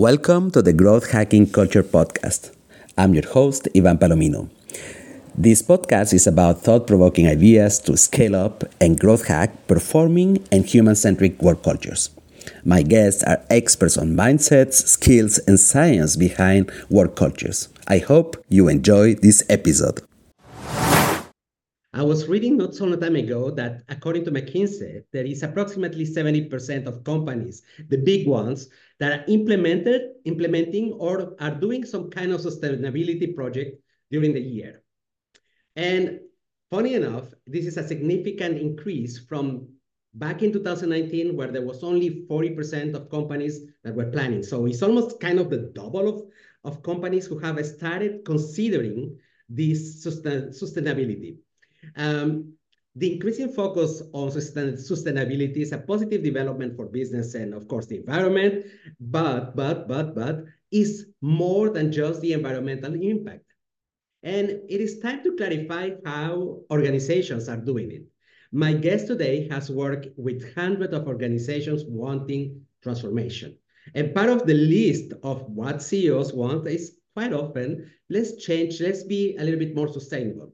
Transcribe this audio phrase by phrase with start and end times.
[0.00, 2.56] Welcome to the Growth Hacking Culture Podcast.
[2.96, 4.48] I'm your host, Ivan Palomino.
[5.36, 10.64] This podcast is about thought provoking ideas to scale up and growth hack performing and
[10.64, 12.08] human centric work cultures.
[12.64, 17.68] My guests are experts on mindsets, skills, and science behind work cultures.
[17.86, 20.00] I hope you enjoy this episode.
[21.92, 26.06] I was reading not so long time ago that according to McKinsey, there is approximately
[26.06, 28.68] 70% of companies, the big ones,
[29.00, 34.82] that are implemented, implementing or are doing some kind of sustainability project during the year.
[35.74, 36.20] And
[36.70, 39.68] funny enough, this is a significant increase from
[40.14, 44.42] back in 2019, where there was only 40% of companies that were planning.
[44.42, 46.22] So it's almost kind of the double of,
[46.64, 51.38] of companies who have started considering this sustain, sustainability.
[51.96, 52.52] Um,
[53.00, 57.86] the increasing focus on sustain sustainability is a positive development for business and, of course,
[57.86, 58.66] the environment,
[59.00, 63.46] but, but, but, but, is more than just the environmental impact.
[64.22, 68.02] And it is time to clarify how organizations are doing it.
[68.52, 73.56] My guest today has worked with hundreds of organizations wanting transformation.
[73.94, 79.04] And part of the list of what CEOs want is quite often, let's change, let's
[79.04, 80.52] be a little bit more sustainable.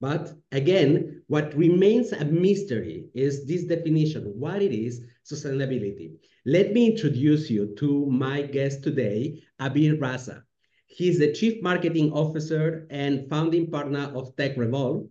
[0.00, 6.12] But again, what remains a mystery is this definition, what it is sustainability.
[6.46, 10.42] Let me introduce you to my guest today, Abeer Raza.
[10.86, 15.08] He's the Chief Marketing Officer and founding partner of Tech TekRevol,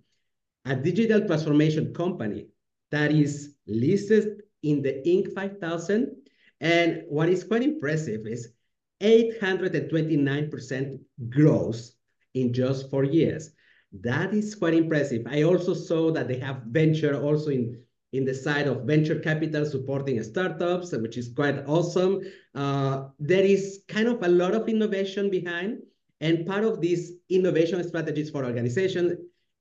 [0.65, 2.47] a digital transformation company
[2.91, 5.33] that is listed in the Inc.
[5.33, 6.15] 5000.
[6.59, 8.53] And what is quite impressive is
[9.02, 10.99] 829%
[11.30, 11.91] growth
[12.33, 13.52] in just four years.
[13.93, 15.25] That is quite impressive.
[15.27, 17.81] I also saw that they have venture also in,
[18.13, 22.21] in the side of venture capital supporting startups, which is quite awesome.
[22.53, 25.80] Uh, there is kind of a lot of innovation behind.
[26.20, 29.14] And part of these innovation strategies for organizations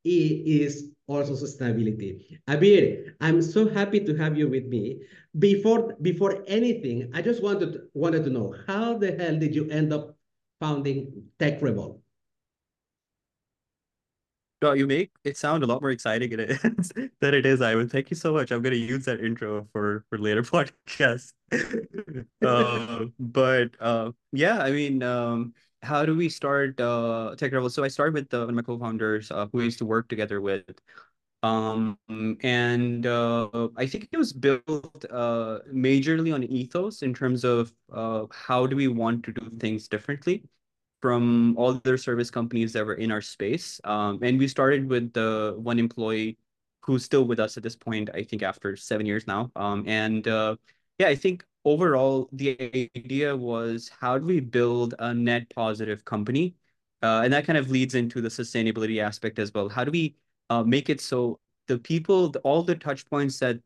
[0.04, 2.38] is also sustainability.
[2.48, 5.02] Abeer, I'm so happy to have you with me.
[5.38, 9.92] Before before anything, I just wanted wanted to know how the hell did you end
[9.92, 10.16] up
[10.60, 12.00] founding TekRevol?
[14.62, 16.92] No, you make it sound a lot more exciting than it is.
[17.20, 17.88] than it is, Ivan.
[17.88, 18.50] Thank you so much.
[18.50, 21.34] I'm gonna use that intro for for later podcasts.
[22.42, 25.52] uh, but uh, yeah, I mean, um,
[25.82, 27.70] how do we start uh, TekRevol?
[27.70, 30.08] So I started with uh, one of my co-founders uh, who I used to work
[30.08, 30.64] together with.
[31.42, 31.98] Um,
[32.42, 38.26] and uh, I think it was built uh, majorly on ethos in terms of uh,
[38.32, 40.42] how do we want to do things differently
[41.02, 43.80] from all the service companies that were in our space.
[43.84, 46.38] Um, and we started with the one employee
[46.80, 49.50] who's still with us at this point, I think after seven years now.
[49.56, 50.56] Um, and uh,
[50.98, 56.54] yeah, I think overall the idea was how do we build a net positive company?
[57.02, 59.68] Uh, and that kind of leads into the sustainability aspect as well.
[59.68, 60.16] How do we
[60.48, 63.58] uh, make it so the people, all the touch points that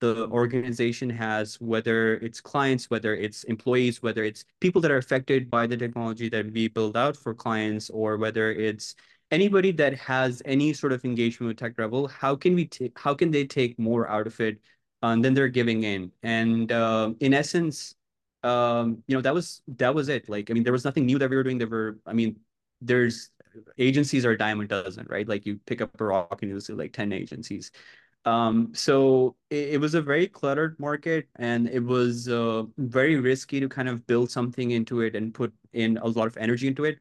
[0.00, 5.50] the organization has, whether it's clients, whether it's employees, whether it's people that are affected
[5.50, 8.94] by the technology that we build out for clients, or whether it's
[9.30, 13.30] anybody that has any sort of engagement with TekRevol, how can we take, how can
[13.30, 14.58] they take more out of it
[15.02, 16.12] um, than they're giving in?
[16.22, 17.94] And uh, in essence,
[18.42, 20.28] um, you know, that was that was it.
[20.28, 21.58] Like, I mean, there was nothing new that we were doing.
[21.58, 22.36] There were, I mean,
[22.80, 23.30] there's
[23.78, 25.28] agencies are a dime a dozen, right?
[25.28, 27.70] Like you pick up a rock and you see like 10 agencies.
[28.24, 33.60] Um, so it, it, was a very cluttered market and it was uh, very risky
[33.60, 36.84] to kind of build something into it and put in a lot of energy into
[36.84, 36.98] it.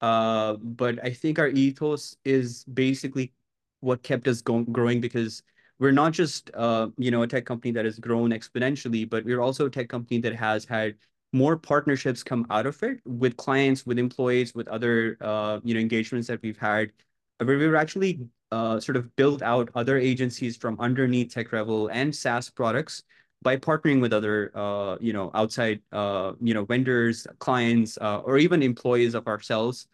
[0.00, 3.32] Uh, but I think our ethos is basically
[3.80, 5.42] what kept us going, growing because
[5.78, 9.40] we're not just uh, you know a tech company that has grown exponentially, but we're
[9.40, 10.94] also a tech company that has had
[11.32, 15.80] more partnerships come out of it with clients, with employees, with other uh, you know
[15.80, 16.92] engagements that we've had,
[17.38, 18.20] where we were actually
[18.54, 23.02] uh, sort of build out other agencies from underneath TekRevol and SaaS products
[23.42, 28.38] by partnering with other, uh, you know, outside, uh, you know, vendors, clients, uh, or
[28.38, 29.88] even employees of ourselves.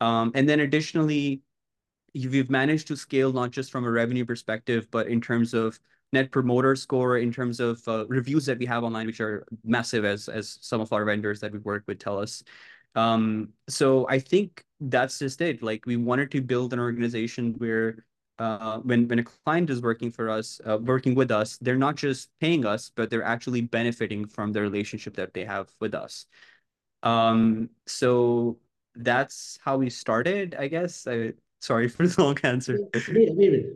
[0.00, 1.42] Um, and then additionally,
[2.14, 5.78] we've managed to scale not just from a revenue perspective, but in terms of
[6.12, 10.04] net promoter score, in terms of uh, reviews that we have online, which are massive,
[10.04, 12.42] as as some of our vendors that we work with tell us.
[12.94, 15.62] Um, so I think that's just it.
[15.62, 18.04] Like we wanted to build an organization where
[18.38, 21.96] uh, when when a client is working for us, uh, working with us, they're not
[21.96, 26.26] just paying us, but they're actually benefiting from the relationship that they have with us.
[27.02, 28.58] Um, so
[28.94, 31.06] that's how we started, I guess.
[31.06, 32.78] I, sorry for the long answer.
[32.92, 33.66] Wait, wait, wait.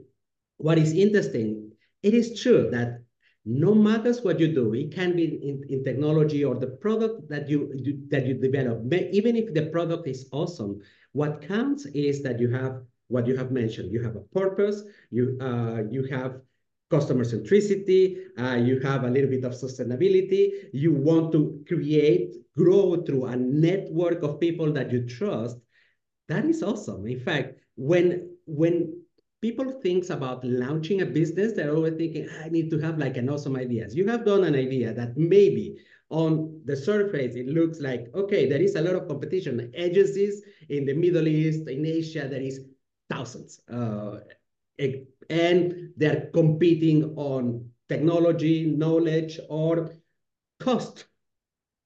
[0.58, 1.72] What is interesting,
[2.02, 3.02] it is true that
[3.44, 7.48] no matters what you do, it can be in, in technology or the product that
[7.48, 7.72] you,
[8.08, 8.82] that you develop.
[9.12, 10.80] Even if the product is awesome,
[11.12, 13.92] what counts is that you have what you have mentioned.
[13.92, 14.84] You have a purpose.
[15.10, 16.40] You uh, you have
[16.90, 18.18] customer centricity.
[18.38, 20.70] Uh, you have a little bit of sustainability.
[20.72, 25.58] You want to create, grow through a network of people that you trust.
[26.28, 27.06] That is awesome.
[27.06, 28.99] In fact, when when
[29.40, 33.28] people thinks about launching a business, they're always thinking, I need to have like an
[33.28, 33.88] awesome idea.
[33.90, 35.78] You have done an idea that maybe
[36.10, 39.70] on the surface, it looks like, okay, there is a lot of competition.
[39.74, 42.66] Agencies in the Middle East, in Asia, there is
[43.08, 43.60] thousands.
[43.70, 44.18] Uh,
[45.30, 49.94] and they're competing on technology, knowledge, or
[50.58, 51.06] cost.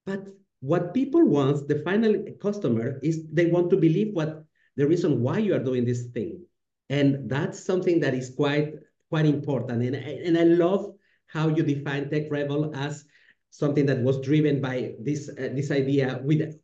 [0.06, 0.27] But
[0.61, 4.45] what people want, the final customer, is they want to believe what
[4.77, 6.45] the reason why you are doing this thing.
[6.90, 8.75] And that's something that is quite
[9.08, 9.82] quite important.
[9.82, 10.94] And, and I love
[11.26, 13.04] how you define TekRevol as
[13.50, 16.58] something that was driven by this uh, this idea with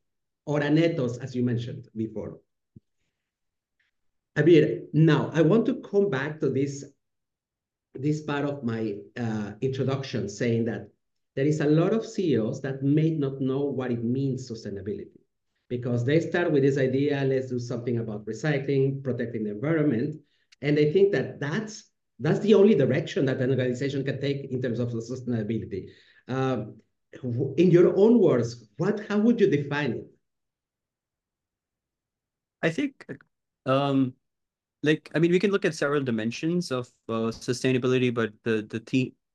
[0.48, 2.38] Oranetos, as you mentioned before.
[4.36, 6.84] Abeer, now I want to come back to this
[7.94, 10.88] this part of my uh, introduction, saying that
[11.36, 15.19] there is a lot of CEOs that may not know what it means sustainability
[15.70, 20.20] because they start with this idea, let's do something about recycling, protecting the environment.
[20.60, 21.84] And they think that that's,
[22.18, 25.86] that's the only direction that an organization can take in terms of sustainability.
[26.28, 26.76] Um,
[27.56, 30.06] in your own words, what, how would you define it?
[32.62, 33.06] I think,
[33.64, 34.12] um,
[34.82, 38.80] like, I mean, we can look at several dimensions of uh, sustainability, but the the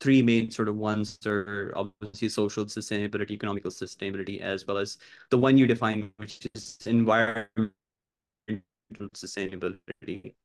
[0.05, 4.99] three main sort of ones are obviously social sustainability, economical sustainability, as well as
[5.31, 7.73] the one you define, which is environmental
[9.15, 10.35] sustainability.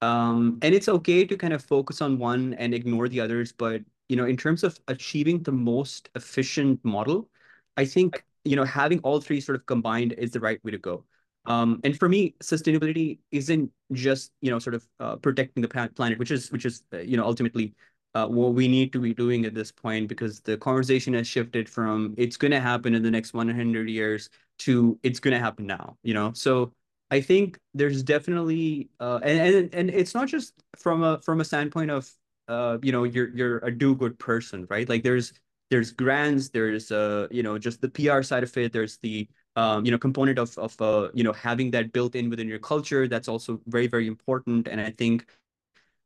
[0.00, 3.82] Um, and it's okay to kind of focus on one and ignore the others, but
[4.08, 7.30] you know, in terms of achieving the most efficient model,
[7.76, 10.78] I think you know having all three sort of combined is the right way to
[10.78, 11.04] go.
[11.46, 16.18] Um, and for me, sustainability isn't just you know sort of uh, protecting the planet,
[16.18, 17.74] which is which is uh, you know ultimately
[18.14, 21.68] uh, what we need to be doing at this point because the conversation has shifted
[21.68, 24.28] from it's going to happen in the next 100 years
[24.58, 26.32] to it's going to happen now you know?
[26.34, 26.72] So
[27.10, 31.44] i think there's definitely uh, and, and and it's not just from a from a
[31.44, 32.10] standpoint of
[32.48, 34.88] uh you know you're you're a do good person right?
[34.88, 35.32] Like there's
[35.70, 39.26] there's grants there's uh you know just the pr side of it there's the
[39.56, 42.58] um, you know component of of uh, you know having that built in within your
[42.58, 44.68] culture that's also very very important.
[44.68, 45.26] And i think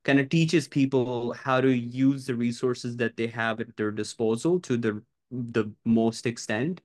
[0.06, 4.60] kind of teaches people how to use the resources that they have at their disposal
[4.60, 6.80] to the the most extent.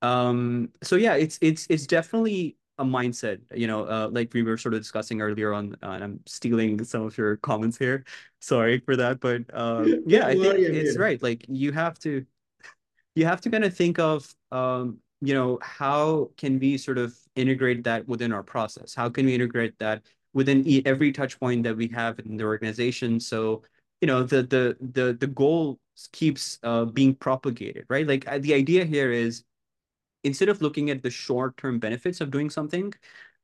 [0.00, 3.40] Um, so yeah, it's it's it's definitely a mindset.
[3.54, 6.82] You know, uh, like we were sort of discussing earlier on, uh, and I'm stealing
[6.84, 8.04] some of your comments here.
[8.40, 11.20] Sorry for that, but uh, yeah, I think it's right.
[11.20, 12.24] Like you have to
[13.14, 17.16] you have to kind of think of um, you know how can we sort of
[17.34, 20.02] integrate that within our process how can we integrate that
[20.34, 23.20] within every touch point that we have in the organization.
[23.20, 23.62] So,
[24.00, 25.78] you know, the the the the goal
[26.12, 28.06] keeps uh, being propagated, right?
[28.06, 29.44] Like uh, the idea here is
[30.24, 32.92] instead of looking at the short-term benefits of doing something,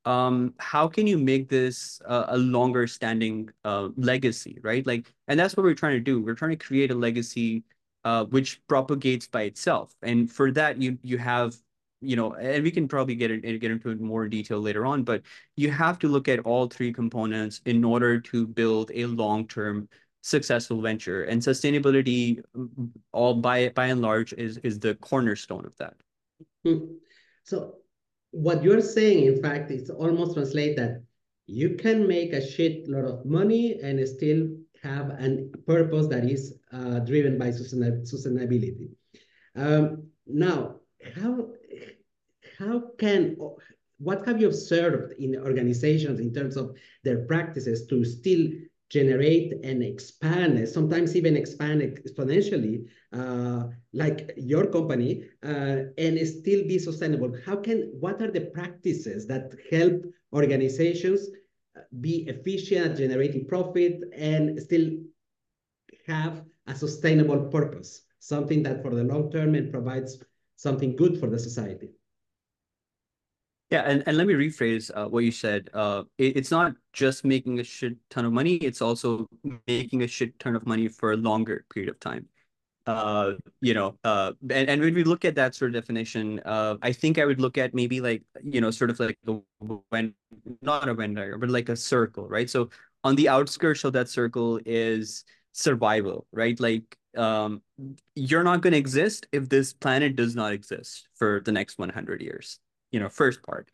[0.04, 4.86] um, how can you make this uh, a longer standing uh, legacy, right?
[4.86, 6.22] Like, and that's what we're trying to do.
[6.22, 7.64] We're trying to create a legacy
[8.04, 9.94] uh, which propagates by itself.
[10.02, 11.56] And for that, you you have
[12.00, 15.02] you know, and we can probably get it, get into it more detail later on,
[15.02, 15.22] but
[15.56, 19.88] you have to look at all three components in order to build a long-term
[20.22, 21.24] successful venture.
[21.24, 22.40] And sustainability,
[23.12, 25.94] all by by and large, is is the cornerstone of that.
[26.64, 26.96] Hmm.
[27.44, 27.76] So,
[28.30, 31.02] what you're saying, in fact, is almost translate that
[31.46, 34.48] you can make a shit lot of money and still
[34.82, 38.90] have a purpose that is uh, driven by sustainability.
[39.56, 40.76] Um, now,
[41.16, 41.48] how
[42.58, 43.36] how can
[43.98, 48.48] what have you observed in organizations in terms of their practices to still
[48.90, 56.78] generate and expand, sometimes even expand exponentially, uh, like your company, uh, and still be
[56.78, 57.36] sustainable?
[57.44, 61.28] How can, what are the practices that help organizations
[62.00, 64.90] be efficient at generating profit and still
[66.06, 70.22] have a sustainable purpose, something that for the long term and provides
[70.56, 71.90] something good for the society?
[73.70, 75.68] Yeah, and, and let me rephrase uh, what you said.
[75.74, 79.28] Uh, it, it's not just making a shit ton of money, it's also
[79.66, 82.26] making a shit ton of money for a longer period of time.
[82.86, 86.76] Uh, you know, uh, and, and when we look at that sort of definition, uh,
[86.80, 89.42] I think I would look at maybe like, you know, sort of like the
[89.90, 90.14] when
[90.62, 92.48] not a Venn diagram, but like a circle, right?
[92.48, 92.70] So
[93.04, 96.58] on the outskirts of that circle is survival, right?
[96.58, 97.60] Like um,
[98.14, 102.22] you're not going to exist if this planet does not exist for the next 100
[102.22, 102.58] years.
[102.92, 103.70] You know, first part.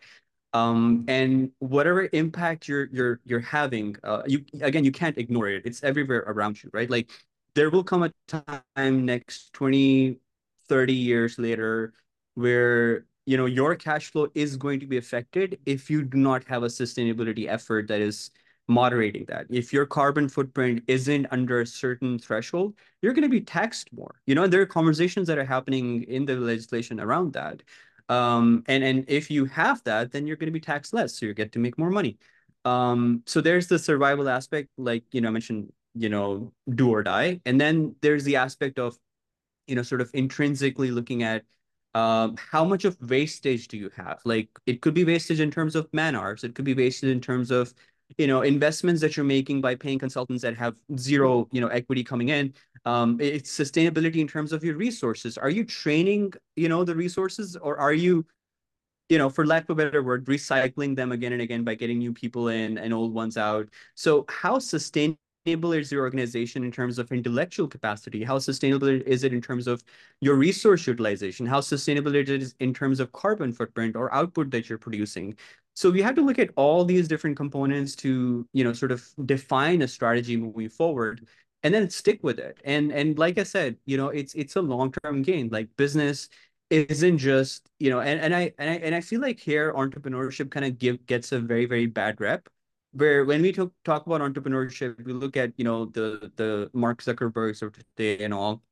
[0.52, 5.62] Um, and whatever impact you're you're you're having, uh, you again you can't ignore it.
[5.64, 6.88] It's everywhere around you, right?
[6.88, 7.10] Like
[7.54, 10.18] there will come a time next 20,
[10.68, 11.92] 30 years later
[12.34, 16.44] where you know your cash flow is going to be affected if you do not
[16.44, 18.30] have a sustainability effort that is
[18.68, 19.46] moderating that.
[19.50, 24.14] If your carbon footprint isn't under a certain threshold, you're going to be taxed more.
[24.26, 27.62] You know, and there are conversations that are happening in the legislation around that.
[28.08, 31.26] Um, and and if you have that, then you're going to be taxed less, so
[31.26, 32.18] you get to make more money.
[32.64, 37.02] Um, so there's the survival aspect, like you know, I mentioned, you know, do or
[37.02, 38.98] die, and then there's the aspect of,
[39.66, 41.44] you know, sort of intrinsically looking at
[41.94, 44.20] um, how much of wastage do you have?
[44.24, 47.20] Like it could be wastage in terms of man hours, it could be wastage in
[47.20, 47.72] terms of
[48.18, 52.04] you know investments that you're making by paying consultants that have zero you know equity
[52.04, 52.52] coming in
[52.84, 57.56] um, it's sustainability in terms of your resources are you training you know the resources
[57.56, 58.24] or are you
[59.08, 61.98] you know for lack of a better word recycling them again and again by getting
[61.98, 66.98] new people in and old ones out so how sustainable is your organization in terms
[66.98, 68.24] of intellectual capacity?
[68.24, 69.84] How sustainable is it in terms of
[70.20, 71.44] your resource utilization?
[71.44, 75.36] How sustainable it is in terms of carbon footprint or output that you're producing?
[75.74, 79.06] So we have to look at all these different components to, you know, sort of
[79.26, 81.26] define a strategy moving forward
[81.64, 82.58] and then stick with it.
[82.64, 85.48] And and like I said, you know, it's it's a long-term gain.
[85.50, 86.28] Like business
[86.70, 90.50] isn't just, you know, and, and I and I and I feel like here entrepreneurship
[90.50, 92.48] kind of give gets a very, very bad rep.
[92.92, 97.02] Where when we talk talk about entrepreneurship, we look at, you know, the the Mark
[97.02, 98.62] Zuckerbergs of today and all.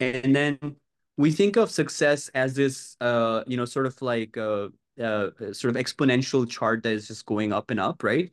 [0.00, 0.76] And then
[1.16, 4.68] we think of success as this uh, you know, sort of like uh,
[5.52, 8.32] sort of exponential chart that is just going up and up, right?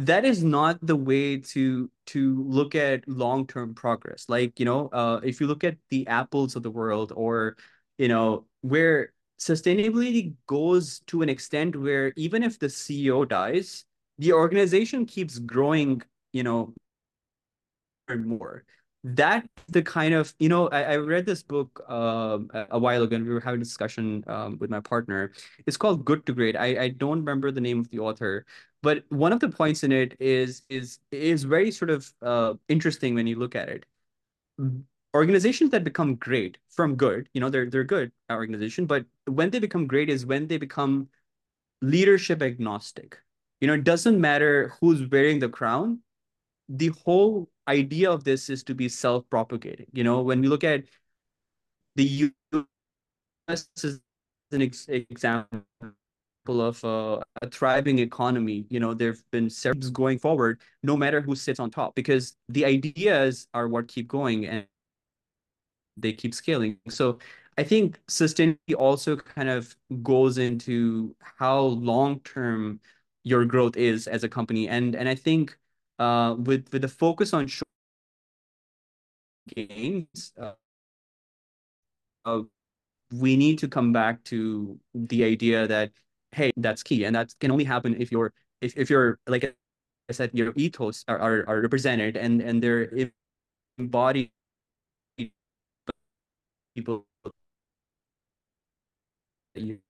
[0.00, 4.26] That is not the way to to look at long-term progress.
[4.28, 7.56] Like, you know, uh, if you look at the apples of the world or,
[7.96, 13.84] you know, where sustainability goes to an extent where even if the CEO dies,
[14.18, 16.74] the organization keeps growing, you know,
[18.08, 18.64] and more
[19.04, 23.16] that the kind of you know I, I read this book um, a while ago
[23.16, 25.32] and we were having a discussion um, with my partner.
[25.66, 26.56] It's called good to great.
[26.56, 28.46] I, I don't remember the name of the author
[28.82, 33.14] but one of the points in it is is is very sort of uh, interesting
[33.14, 33.86] when you look at it.
[35.14, 39.58] Organizations that become great from good you know they're they're good organization but when they
[39.58, 41.08] become great is when they become
[41.82, 43.18] leadership agnostic.
[43.60, 46.00] You know it doesn't matter who's wearing the crown
[46.68, 49.86] the whole idea of this is to be self-propagating.
[49.92, 50.84] You know, when we look at
[51.96, 53.68] the U.S.
[53.82, 54.00] as
[54.52, 55.64] an ex example
[56.48, 61.34] of uh, a thriving economy, you know, there've been several going forward, no matter who
[61.34, 64.66] sits on top, because the ideas are what keep going and
[65.96, 66.78] they keep scaling.
[66.88, 67.18] So
[67.56, 72.80] I think sustainability also kind of goes into how long-term
[73.22, 74.68] your growth is as a company.
[74.68, 75.56] And and I think
[75.98, 77.68] uh, with with the focus on short
[79.54, 80.32] games.
[80.40, 80.52] uh,
[82.24, 82.42] uh,
[83.12, 85.92] we need to come back to the idea that
[86.32, 89.44] hey, that's key, and that can only happen if you're if if you're like
[90.08, 92.90] I said, your ethos are are, are represented and and they're
[93.78, 94.30] embodied
[96.74, 97.06] people
[99.54, 99.80] you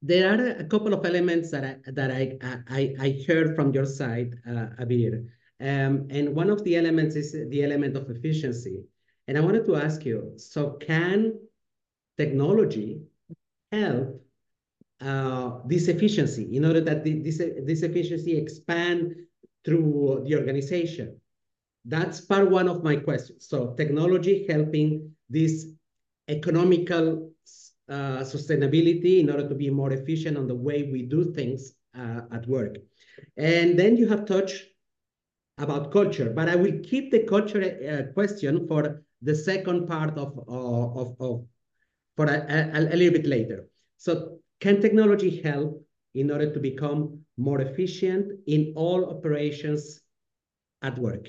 [0.00, 2.38] there are a couple of elements that I, that I,
[2.68, 5.26] I, I heard from your side, uh, Abeer.
[5.60, 8.84] Um, and one of the elements is the element of efficiency.
[9.26, 11.34] And I wanted to ask you, so can
[12.16, 13.02] technology
[13.72, 14.24] help
[15.00, 19.16] uh, this efficiency in order that the, this, this efficiency expand
[19.64, 21.20] through the organization?
[21.84, 23.48] That's part one of my questions.
[23.48, 25.66] So technology helping this
[26.28, 27.32] economical
[27.88, 32.22] uh, sustainability in order to be more efficient on the way we do things uh,
[32.32, 32.76] at work.
[33.36, 34.64] And then you have touched
[35.58, 40.38] about culture, but I will keep the culture uh, question for the second part of,
[40.46, 41.46] of, of
[42.16, 43.66] for a, a, a little bit later.
[43.96, 50.00] So can technology help in order to become more efficient in all operations
[50.82, 51.28] at work?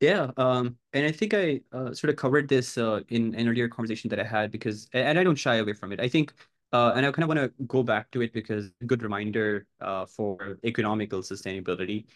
[0.00, 3.68] Yeah, um, and I think I uh, sort of covered this uh, in an earlier
[3.68, 5.98] conversation that I had because, and I don't shy away from it.
[5.98, 6.32] I think,
[6.72, 10.06] uh, and I kind of want to go back to it because good reminder uh,
[10.06, 12.06] for economical sustainability,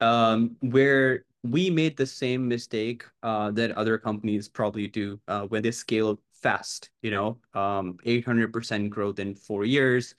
[0.00, 5.62] um, where we made the same mistake uh, that other companies probably do uh, when
[5.62, 6.88] they scale fast.
[7.02, 10.14] You know, um, 800% growth in four years.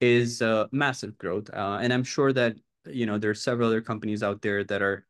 [0.00, 1.50] is massive growth.
[1.54, 2.56] And I'm sure that,
[2.86, 5.06] you know, there are several other companies out there that are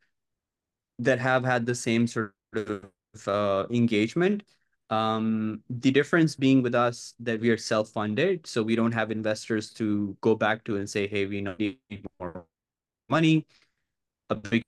[0.99, 2.91] that have had the same sort of
[3.27, 4.43] uh, engagement.
[4.91, 9.71] Um, the difference being with us that we are self-funded, so we don't have investors
[9.75, 11.79] to go back to and say, "Hey, we need
[12.19, 12.47] more
[13.11, 13.47] money,"
[14.31, 14.63] because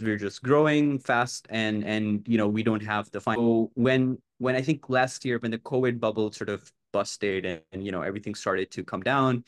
[0.00, 3.38] we're just growing fast, and and you know we don't have the fund.
[3.38, 7.62] So when when I think last year when the COVID bubble sort of busted and,
[7.72, 9.44] and you know everything started to come down,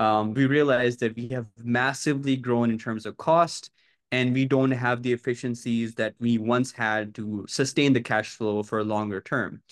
[0.00, 3.70] um, we realized that we have massively grown in terms of cost
[4.12, 8.62] and we don't have the efficiencies that we once had to sustain the cash flow
[8.62, 9.62] for a longer term.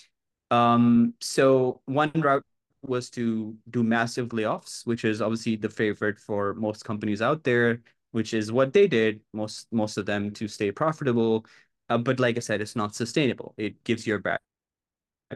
[0.49, 2.43] Um, so one route
[2.81, 7.81] was to do massive layoffs, which is obviously the favorite for most companies out there,
[8.11, 11.45] which is what they did, most most of them to stay profitable.
[11.89, 13.53] Uh, but like I said, it's not sustainable.
[13.57, 14.39] It gives you a bad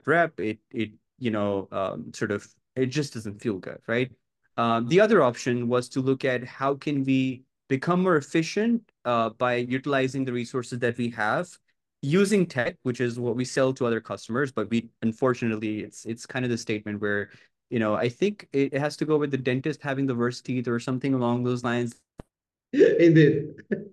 [0.05, 0.39] rep.
[0.39, 4.11] It it you know um, sort of it just doesn't feel good, right?
[4.57, 9.29] Um, the other option was to look at how can we become more efficient uh,
[9.29, 11.47] by utilizing the resources that we have
[12.01, 14.51] using tech, which is what we sell to other customers.
[14.51, 17.29] But we, unfortunately, it's it's kind of the statement where,
[17.69, 20.67] you know, I think it has to go with the dentist having the worst teeth
[20.67, 21.95] or something along those lines.
[22.73, 23.55] Indeed.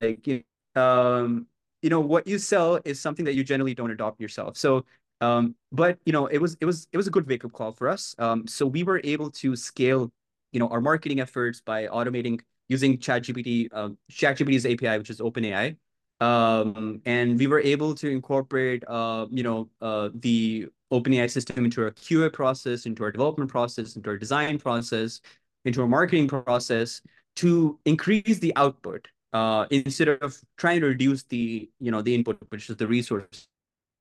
[0.00, 0.46] Like,
[0.76, 1.48] um,
[1.82, 4.56] you know, what you sell is something that you generally don't adopt yourself.
[4.56, 4.84] So,
[5.20, 7.72] um, but you know, it was it was it was a good wake up call
[7.72, 8.14] for us.
[8.18, 10.12] Um, so we were able to scale,
[10.52, 15.76] you know, our marketing efforts by automating using ChatGPT, uh, ChatGPT's API, which is OpenAI.
[16.20, 21.82] Um, and we were able to incorporate, uh, you know, uh, the OpenAI system into
[21.82, 25.20] our QA process, into our development process, into our design process,
[25.64, 27.00] into our marketing process
[27.36, 32.38] to increase the output uh, instead of trying to reduce the, you know, the input,
[32.48, 33.46] which is the resources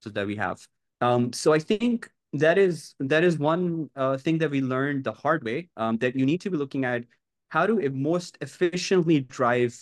[0.05, 0.65] that we have.
[1.01, 5.11] Um, so I think that is that is one uh, thing that we learned the
[5.11, 7.03] hard way um, that you need to be looking at
[7.49, 9.77] how to most efficiently drive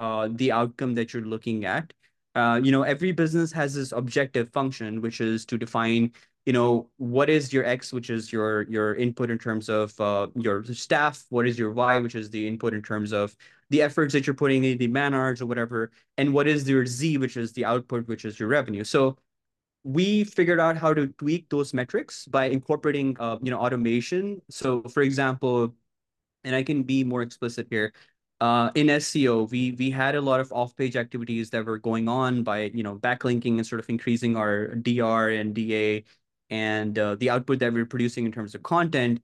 [0.00, 1.92] uh, the outcome that you're looking at.
[2.34, 6.12] Uh, you know, every business has this objective function, which is to define,
[6.46, 10.28] you know, what is your X, which is your your input in terms of uh,
[10.36, 11.24] your staff.
[11.30, 13.34] What is your Y, which is the input in terms of
[13.70, 16.86] the efforts that you're putting in, the man hours or whatever, and what is your
[16.86, 18.84] Z, which is the output, which is your revenue.
[18.84, 19.16] So
[19.84, 24.40] we figured out how to tweak those metrics by incorporating, uh, you know, automation.
[24.50, 25.74] So, for example,
[26.44, 27.92] and I can be more explicit here.
[28.40, 32.44] Uh, in SEO, we we had a lot of off-page activities that were going on
[32.44, 36.04] by you know backlinking and sort of increasing our DR and DA
[36.50, 39.20] and uh, the output that we're producing in terms of content,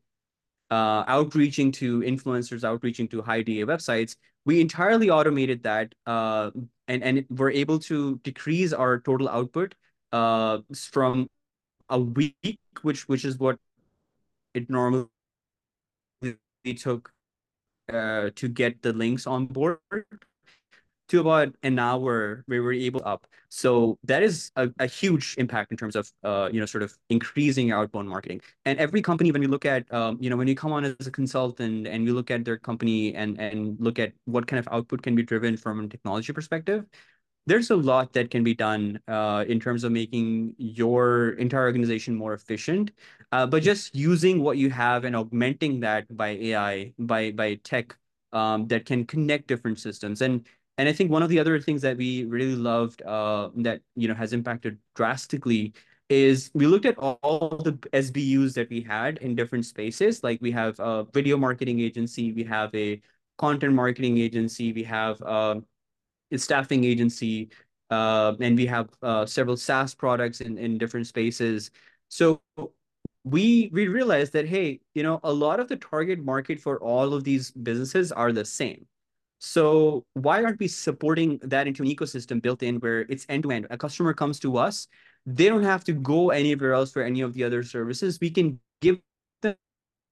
[0.71, 4.17] uh, outreaching to influencers, outreaching to high DA websites.
[4.47, 6.51] We entirely automated that, uh,
[6.89, 9.75] and and we're able to decrease our total output
[10.13, 11.29] uh, from
[11.89, 13.59] a week, which which is what
[14.55, 15.07] it normally
[16.73, 17.13] took
[17.93, 19.79] uh, to get the links on board
[21.09, 23.27] to about an hour we were able up.
[23.51, 26.97] So that is a, a huge impact in terms of uh, you know sort of
[27.11, 28.41] increasing outbound marketing.
[28.65, 31.07] And every company when you look at um, you know when you come on as
[31.07, 34.67] a consultant and you look at their company and and look at what kind of
[34.73, 36.87] output can be driven from a technology perspective
[37.47, 42.15] there's a lot that can be done uh, in terms of making your entire organization
[42.15, 42.93] more efficient.
[43.33, 47.97] Uh, but just using what you have and augmenting that by AI, by by tech
[48.33, 50.23] um, that can connect different systems.
[50.23, 50.47] And
[50.79, 54.09] and I think one of the other things that we really loved uh, that you
[54.09, 55.75] know has impacted drastically
[56.09, 60.23] is we looked at all the SBUs that we had in different spaces.
[60.23, 63.01] Like we have a video marketing agency, we have a
[63.39, 65.61] content marketing agency, we have uh,
[66.37, 67.51] staffing agency,
[67.91, 71.71] uh, and we have uh, several SaaS products in, in different spaces.
[72.09, 72.41] So
[73.25, 77.15] we we realized that hey, you know, a lot of the target market for all
[77.15, 78.87] of these businesses are the same.
[79.39, 83.51] So why aren't we supporting that into an ecosystem built in where it's end to
[83.51, 83.67] end?
[83.71, 84.89] A customer comes to us,
[85.27, 88.19] they don't have to go anywhere else for any of the other services.
[88.21, 89.01] We can give
[89.43, 89.57] them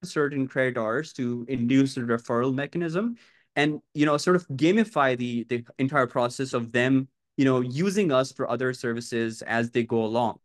[0.02, 3.16] certain credit hours to induce a referral mechanism
[3.56, 8.12] and you know sort of gamify the the entire process of them you know using
[8.12, 10.38] us for other services as they go along.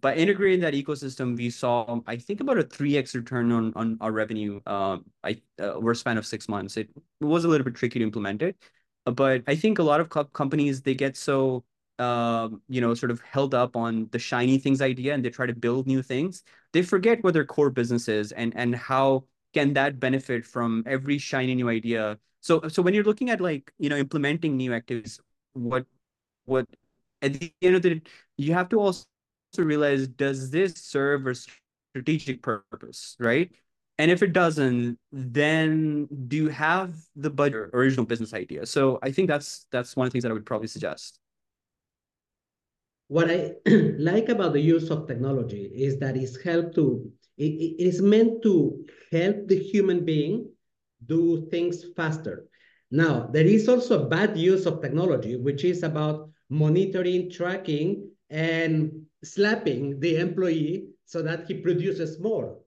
[0.00, 4.12] By integrating that ecosystem we saw i think about a 3x return on on our
[4.12, 6.76] revenue uh, i uh, over a span of six months.
[6.76, 8.56] It was a little bit tricky to implement it
[9.04, 11.64] but i think a lot of co companies they get so
[11.98, 15.46] uh, you know, sort of held up on the shiny things idea and they try
[15.46, 19.24] to build new things, they forget what their core business is and and how
[19.56, 22.18] can that benefit from every shiny new idea?
[22.42, 25.18] So, so when you're looking at like, you know, implementing new activities,
[25.54, 25.86] what,
[26.44, 26.66] what
[27.22, 28.02] at the end of the day,
[28.36, 29.06] you have to also
[29.56, 33.50] realize, does this serve a strategic purpose, right?
[33.98, 38.66] And if it doesn't, then do you have the budget original business idea?
[38.66, 41.18] So I think that's that's one of the things that I would probably suggest.
[43.08, 43.54] What I
[43.96, 48.42] like about the use of technology is that it's helped to it, it is meant
[48.42, 50.48] to help the human being
[51.06, 52.46] do things faster.
[52.90, 59.06] Now, there is also a bad use of technology, which is about monitoring, tracking, and
[59.24, 62.58] slapping the employee so that he produces more,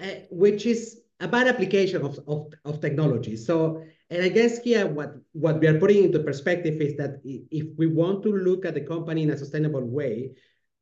[0.00, 3.36] uh, which is a bad application of, of, of technology.
[3.36, 7.66] So, and I guess here what, what we are putting into perspective is that if
[7.78, 10.32] we want to look at the company in a sustainable way,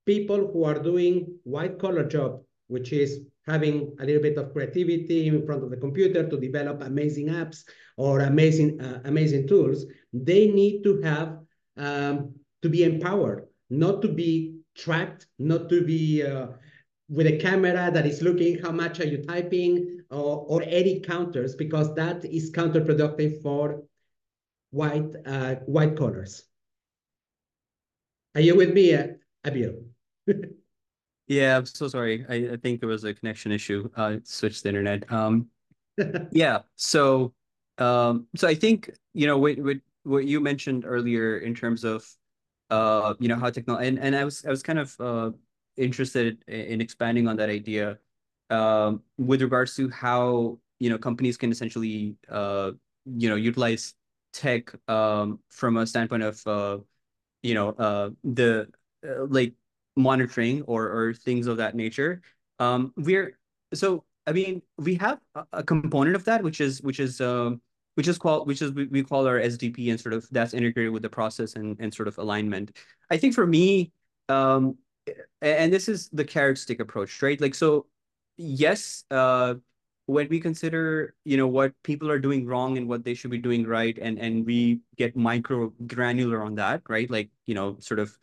[0.07, 5.27] people who are doing white collar job, which is having a little bit of creativity
[5.29, 7.65] in front of the computer to develop amazing apps
[7.97, 11.39] or amazing uh, amazing tools, they need to have
[11.77, 16.47] um, to be empowered, not to be tracked, not to be uh,
[17.09, 21.55] with a camera that is looking how much are you typing or, or any counters
[21.55, 23.83] because that is counterproductive for
[24.71, 26.45] white uh, white collars.
[28.35, 29.09] Are you with me, uh,
[29.45, 29.83] Abil?
[31.33, 32.27] Yeah, I'm so sorry.
[32.29, 33.89] I, I think there was a connection issue.
[33.97, 35.11] Uh, switched the internet.
[35.11, 35.49] Um,
[36.31, 36.61] yeah.
[36.77, 37.35] So,
[37.79, 42.05] um, so I think you know what what what you mentioned earlier in terms of,
[42.71, 45.31] uh, you know how technology and and I was I was kind of uh
[45.77, 47.99] interested in expanding on that idea,
[48.51, 52.73] um, with regards to how you know companies can essentially uh
[53.07, 53.95] you know utilize
[54.35, 56.79] tech um from a standpoint of uh
[57.43, 58.69] you know uh the
[59.07, 59.55] uh, like
[59.97, 62.23] monitoring or or things of that nature.
[62.59, 63.39] Um, we're
[63.75, 67.61] so I mean we have a, a component of that which is which is um
[67.95, 70.93] which is called which is we, we call our SDP and sort of that's integrated
[70.93, 72.77] with the process and and sort of alignment.
[73.11, 73.93] I think for me,
[74.29, 74.77] um,
[75.41, 77.41] and this is the carrot stick approach, right?
[77.41, 77.87] Like so,
[78.37, 79.55] yes, uh,
[80.07, 83.39] when we consider you know what people are doing wrong and what they should be
[83.39, 87.11] doing right, and and we get micro granular on that, right?
[87.11, 88.17] Like you know sort of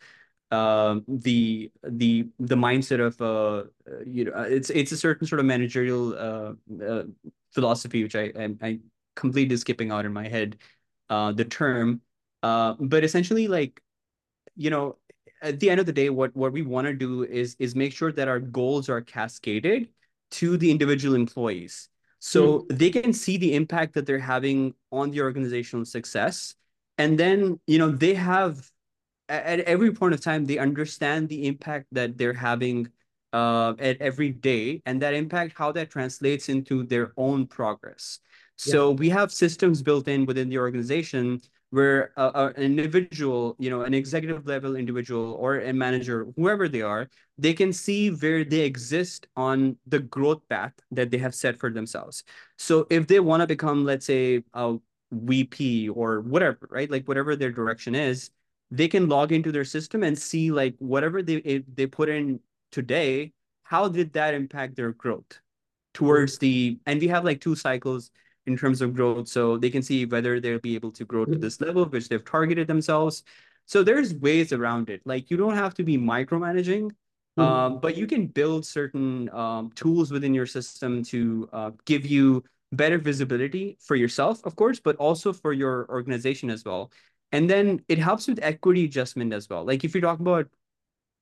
[0.50, 3.68] um, the the the mindset of uh,
[4.04, 6.52] you know it's it's a certain sort of managerial uh,
[6.84, 7.04] uh,
[7.52, 8.78] philosophy which I, I I
[9.14, 10.56] completely skipping out in my head
[11.08, 12.00] uh, the term.
[12.42, 13.82] Uh, but essentially like
[14.56, 14.96] you know
[15.42, 17.92] at the end of the day what what we want to do is is make
[17.92, 19.88] sure that our goals are cascaded
[20.30, 21.88] to the individual employees.
[22.18, 22.78] So mm.
[22.78, 26.54] they can see the impact that they're having on the organizational success.
[26.98, 28.70] And then you know they have
[29.30, 32.88] at every point of time they understand the impact that they're having
[33.32, 38.18] uh, at every day and that impact how that translates into their own progress.
[38.56, 38.96] So yeah.
[38.96, 41.40] we have systems built in within the organization
[41.70, 46.82] where uh, an individual you know an executive level individual or a manager whoever they
[46.82, 51.56] are they can see where they exist on the growth path that they have set
[51.56, 52.24] for themselves.
[52.58, 54.76] So if they want to become let's say a
[55.12, 56.90] vp or whatever right?
[56.90, 58.30] Like whatever their direction is
[58.70, 63.32] they can log into their system and see like whatever they they put in today
[63.62, 65.40] how did that impact their growth
[65.94, 68.10] towards the and we have like two cycles
[68.46, 71.36] in terms of growth so they can see whether they'll be able to grow to
[71.36, 73.22] this level which they've targeted themselves.
[73.66, 75.02] So there's ways around it.
[75.04, 77.40] Like you don't have to be micromanaging mm-hmm.
[77.40, 82.42] um, but you can build certain um, tools within your system to uh, give you
[82.72, 86.92] better visibility for yourself of course but also for your organization as well
[87.32, 89.64] and then it helps with equity adjustment as well.
[89.64, 90.48] Like if you talk about,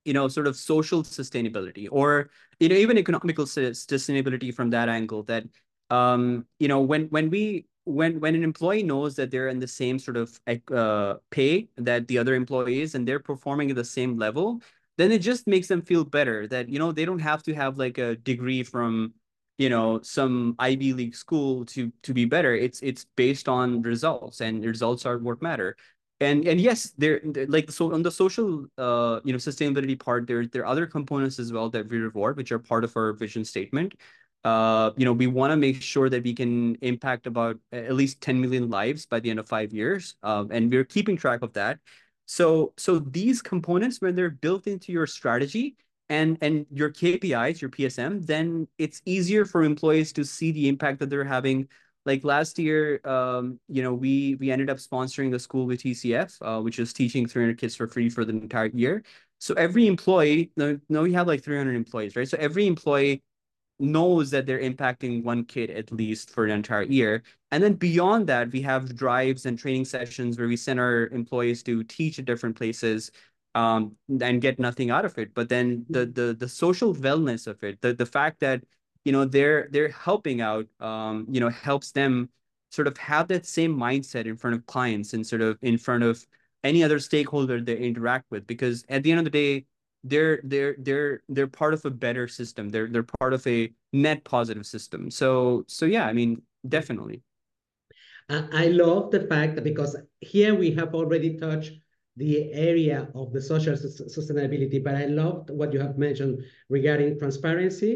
[0.05, 5.23] you know, sort of social sustainability or, you know, even economical sustainability from that angle
[5.25, 5.45] that,
[5.91, 9.69] um, you know, when, when we, when, when an employee knows that they're in the
[9.69, 10.39] same sort of
[10.73, 14.61] uh, pay that the other employees and they're performing at the same level,
[14.97, 17.79] then it just makes them feel better that, you know, they don't have to have
[17.79, 19.13] like a degree from,
[19.59, 24.41] you know some ivy league school to to be better it's it's based on results
[24.41, 25.77] and results are what matter
[26.21, 30.47] and and yes there like so on the social uh you know sustainability part there
[30.47, 33.45] there are other components as well that we reward which are part of our vision
[33.45, 33.95] statement.
[34.45, 38.21] Uh you know we want to make sure that we can impact about at least
[38.21, 41.53] 10 million lives by the end of five years um, and we're keeping track of
[41.55, 41.79] that.
[42.27, 45.77] So so these components when they're built into your strategy
[46.09, 50.99] and and your kpis your psm then it's easier for employees to see the impact
[51.01, 51.69] that they're having
[52.09, 56.39] like last year, um, you know, we we ended up sponsoring the school with TCF,
[56.43, 59.05] uh, which is teaching 300 kids for free for the entire year.
[59.39, 62.29] So every employee, no, no, we have like 300 employees, right?
[62.29, 63.23] So every employee
[63.79, 67.23] knows that they're impacting one kid at least for an entire year.
[67.53, 71.63] And then beyond that, we have drives and training sessions where we send our employees
[71.65, 73.13] to teach at different places
[73.55, 75.35] um, and get nothing out of it.
[75.35, 78.65] But then the the the social wellness of it, the the fact that
[79.09, 82.29] you know they're they're helping out um you know helps them
[82.71, 86.05] sort of have that same mindset in front of clients and sort of in front
[86.05, 86.27] of
[86.63, 89.65] any other stakeholder they interact with because at the end of the day
[90.05, 92.69] they're they're they're they're part of a better system.
[92.69, 95.11] They're they're part of a net positive system.
[95.11, 97.23] So so yeah i mean definitely.
[98.29, 101.73] I love the fact that because here we have already touched
[102.17, 107.93] the area of the social sustainability but i loved what you have mentioned regarding transparency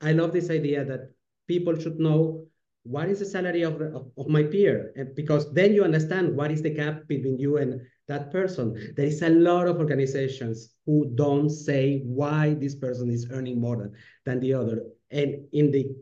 [0.00, 1.10] i love this idea that
[1.46, 2.46] people should know
[2.84, 4.92] what is the salary of, of, of, my peer?
[4.96, 8.94] And because then you understand what is the gap between you and that person.
[8.96, 13.76] There is a lot of organizations who don't say why this person is earning more
[13.76, 13.92] than,
[14.24, 14.82] than the other.
[15.10, 15.94] And in the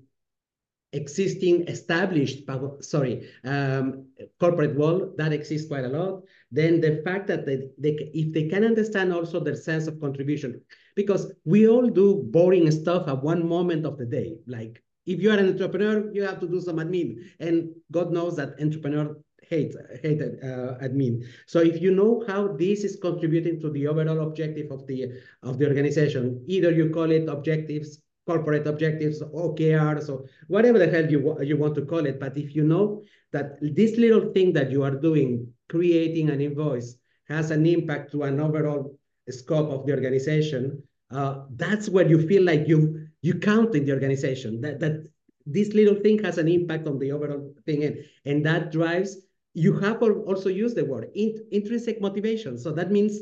[0.92, 2.44] existing established,
[2.80, 4.06] sorry, um,
[4.40, 6.22] corporate world, that exists quite a lot.
[6.50, 10.60] Then the fact that they, they, if they can understand also their sense of contribution,
[10.94, 15.30] because we all do boring stuff at one moment of the day, like if you
[15.30, 17.16] are an entrepreneur, you have to do some admin.
[17.40, 19.16] And God knows that entrepreneur
[19.48, 21.24] hate, hate uh, admin.
[21.46, 25.58] So if you know how this is contributing to the overall objective of the, of
[25.58, 31.20] the organization, either you call it objectives, corporate objectives, OKRs, or whatever the hell you,
[31.40, 32.20] you want to call it.
[32.20, 35.30] But if you know that this little thing that you are doing,
[35.70, 36.96] creating an invoice,
[37.28, 38.98] has an impact to an overall
[39.30, 42.80] scope of the organization, uh, that's where you feel like you
[43.22, 45.08] you count in the organization that that
[45.46, 49.16] this little thing has an impact on the overall thing and, and that drives
[49.54, 51.08] you have also used the word
[51.50, 53.14] intrinsic motivation so that means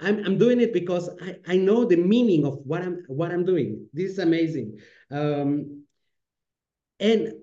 [0.00, 3.44] I'm, I'm doing it because I, I know the meaning of what I'm what I'm
[3.44, 3.86] doing.
[3.92, 4.78] This is amazing.
[5.10, 5.84] Um,
[6.98, 7.34] and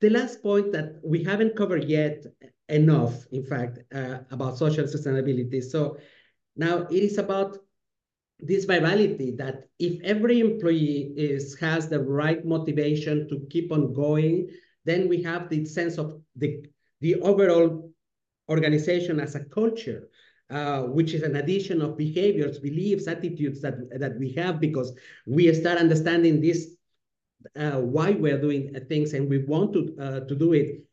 [0.00, 2.24] the last point that we haven't covered yet
[2.68, 5.62] enough, in fact, uh, about social sustainability.
[5.62, 5.98] So
[6.56, 7.58] now it is about
[8.38, 14.50] this virality that if every employee is has the right motivation to keep on going,
[14.84, 16.64] then we have the sense of the,
[17.00, 17.90] the overall
[18.48, 20.08] organization as a culture,
[20.52, 24.92] uh, which is an addition of behaviors, beliefs, attitudes that, that we have because
[25.26, 26.76] we start understanding this,
[27.56, 30.84] uh, why we're doing things and we want to, uh, to do it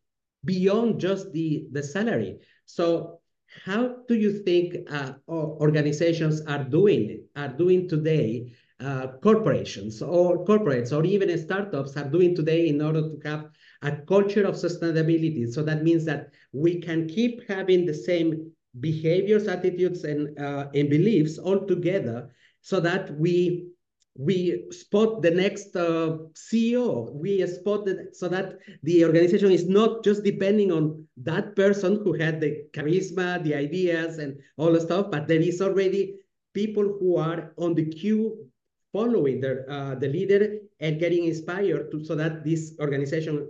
[0.46, 2.40] beyond just the, the salary.
[2.66, 3.20] So
[3.66, 8.54] how do you think uh, organizations are doing are doing today?
[8.82, 13.50] Uh, corporations or corporates or even startups are doing today in order to have
[13.82, 15.52] a culture of sustainability.
[15.52, 20.90] So that means that we can keep having the same behaviors, attitudes, and uh, and
[20.90, 22.30] beliefs all together,
[22.62, 23.70] so that we
[24.16, 27.14] we spot the next uh, CEO.
[27.14, 32.14] We spot it so that the organization is not just depending on that person who
[32.14, 36.16] had the charisma, the ideas, and all the stuff, but there is already
[36.54, 38.50] people who are on the queue
[38.92, 43.48] following their, uh, the leader and getting inspired to, so that this organization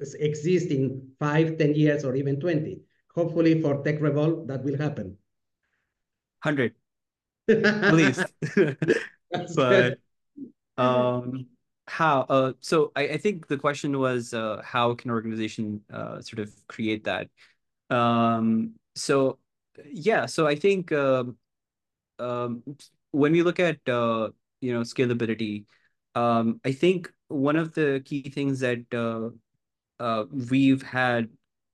[0.00, 2.80] exists in five, ten years, or even 20.
[3.14, 5.16] Hopefully for TekRevol, that will happen.
[6.42, 6.74] 100.
[7.90, 8.24] Please.
[9.54, 9.98] but
[10.76, 11.46] um
[11.86, 16.38] how uh so I, I think the question was uh how can organization uh sort
[16.38, 17.28] of create that
[17.90, 19.38] um so
[19.92, 21.36] yeah so i think um
[22.18, 22.62] um
[23.10, 25.64] when we look at uh you know scalability
[26.14, 29.30] um i think one of the key things that uh
[30.02, 31.28] uh we've had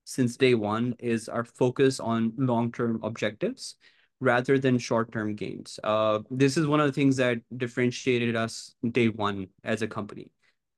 [0.07, 3.75] since day one is our focus on long-term objectives
[4.21, 5.81] rather than short-term gains.
[5.83, 10.31] Uh, this is one of the things that differentiated us day one as a company.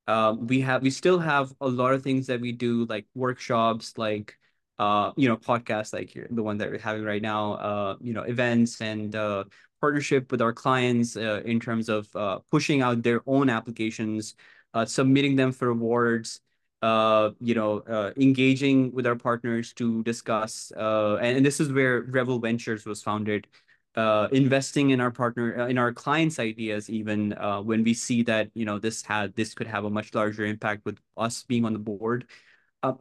[0.07, 3.95] Uh, we have we still have a lot of things that we do like workshops,
[3.99, 4.35] like
[4.79, 7.53] uh, you know podcasts, like the one that we're having right now.
[7.53, 9.43] Uh, you know events and uh,
[9.79, 14.33] partnership with our clients uh, in terms of uh, pushing out their own applications,
[14.73, 16.41] uh, submitting them for awards
[16.81, 21.71] uh, you know, uh, engaging with our partners to discuss, uh, and, and this is
[21.71, 23.47] where Revel Ventures was founded,
[23.95, 28.23] uh, investing in our partner, uh, in our clients' ideas, even uh, when we see
[28.23, 31.65] that, you know, this had, this could have a much larger impact with us being
[31.65, 32.25] on the board.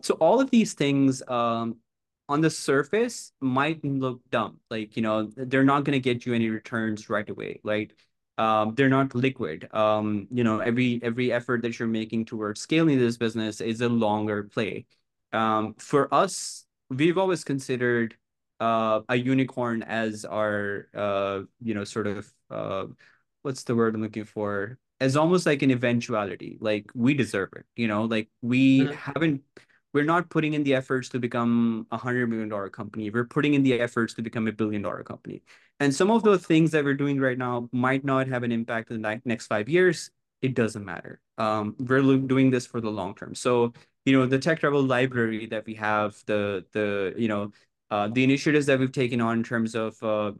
[0.00, 1.76] So all of these things, um,
[2.28, 4.58] on the surface might look dumb.
[4.68, 7.60] Like, you know, they're not going to get you any returns right away.
[7.64, 7.96] Like,
[8.38, 9.68] um, they're not liquid.
[9.74, 13.88] Um, you know, every every effort that you're making towards scaling this business is a
[13.88, 14.86] longer play.
[15.32, 18.16] Um, for us, we've always considered
[18.60, 22.86] uh, a unicorn as our uh, you know, sort of uh,
[23.42, 24.78] what's the word I'm looking for?
[25.00, 26.58] As almost like an eventuality.
[26.60, 27.66] Like we deserve it.
[27.74, 28.92] You know, like we mm-hmm.
[28.92, 29.42] haven't
[29.94, 33.10] we're not putting in the efforts to become a hundred million dollar company.
[33.10, 35.42] We're putting in the efforts to become a billion dollar company.
[35.80, 38.90] And some of those things that we're doing right now might not have an impact
[38.90, 40.10] in the next five years.
[40.42, 41.20] it doesn't matter.
[41.38, 43.34] Um, we're doing this for the long term.
[43.34, 43.72] So,
[44.04, 47.52] you know, the TekRevol library that we have, the the you know,
[47.90, 50.32] uh, the initiatives that we've taken on in terms of uh,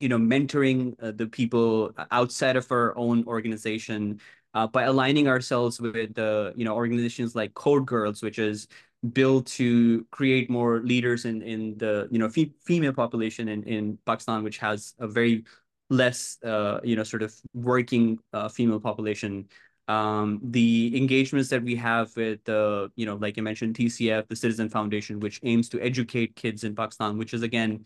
[0.00, 4.20] you know, mentoring uh, the people outside of our own organization
[4.54, 8.68] uh, by aligning ourselves with the you know organizations like Code Girls, which is
[9.12, 13.98] built to create more leaders in in the you know fe female population in in
[14.06, 15.44] Pakistan, which has a very
[15.90, 19.48] less uh, you know sort of working uh, female population.
[19.86, 24.36] Um, the engagements that we have with the you know like I mentioned TCF, the
[24.36, 27.84] Citizen Foundation, which aims to educate kids in Pakistan, which is again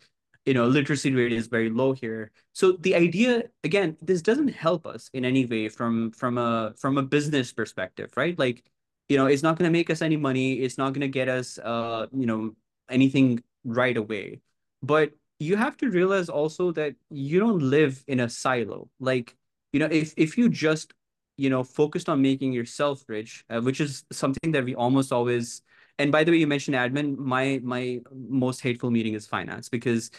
[0.48, 2.30] you know literacy rate is very low here.
[2.54, 6.96] So the idea again this doesn't help us in any way from from a from
[6.98, 8.38] a business perspective right?
[8.38, 8.64] Like
[9.08, 10.54] you know it's not going to make us any money.
[10.64, 12.56] It's not going to get us uh you know
[12.88, 14.40] anything right away.
[14.82, 18.88] But you have to realize also that you don't live in a silo.
[19.00, 19.36] Like
[19.72, 20.94] you know if if you just
[21.36, 25.62] you know focused on making yourself rich uh, which is something that we almost always
[25.98, 30.10] and by the way you mentioned admin my my most hateful meeting is finance because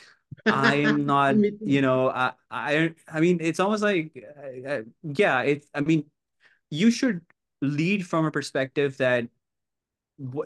[0.45, 5.41] i am not you know i i i mean it's almost like uh, uh yeah
[5.41, 6.03] it's i mean
[6.69, 7.21] you should
[7.61, 9.27] lead from a perspective that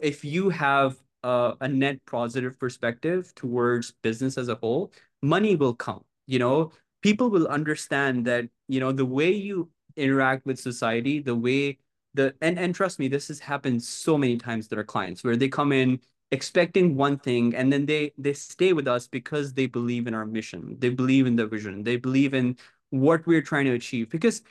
[0.02, 4.92] if you have a, a net positive perspective towards business as a whole,
[5.22, 6.04] money will come.
[6.26, 11.34] You know, people will understand that, you know, the way you interact with society, the
[11.34, 11.78] way
[12.14, 15.36] the and and trust me, this has happened so many times to our clients where
[15.36, 16.00] they come in
[16.34, 20.26] expecting one thing and then they they stay with us because they believe in our
[20.26, 22.56] mission they believe in the vision they believe in
[22.90, 24.42] what we're trying to achieve because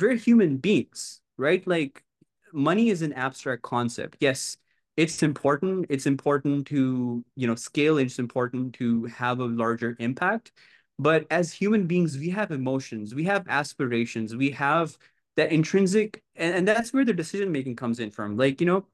[0.00, 2.04] we're human beings right like
[2.52, 4.16] money is an abstract concept.
[4.20, 4.56] Yes,
[4.96, 5.86] it's important.
[5.88, 7.98] It's important to, you know, scale.
[7.98, 10.52] It's important to have a larger impact.
[10.98, 14.98] But as human beings, we have emotions, we have aspirations, we have
[15.36, 18.36] that intrinsic, and, and that's where the decision making comes in from.
[18.36, 18.86] Like, you know,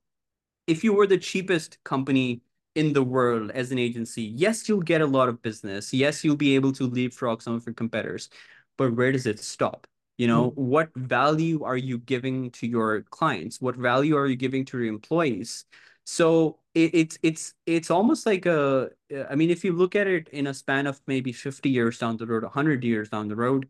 [0.66, 2.42] if you were the cheapest company
[2.74, 5.92] in the world as an agency, yes, you'll get a lot of business.
[5.92, 8.28] Yes, you'll be able to leapfrog some of your competitors.
[8.76, 9.86] But where does it stop?
[10.18, 10.60] You know, mm-hmm.
[10.60, 13.60] what value are you giving to your clients?
[13.60, 15.64] What value are you giving to your employees?
[16.04, 18.90] So it, it's it's it's almost like a.
[19.28, 22.16] I mean, if you look at it in a span of maybe fifty years down
[22.16, 23.68] the road, hundred years down the road,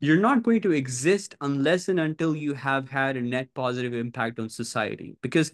[0.00, 4.38] you're not going to exist unless and until you have had a net positive impact
[4.38, 5.16] on society.
[5.22, 5.52] Because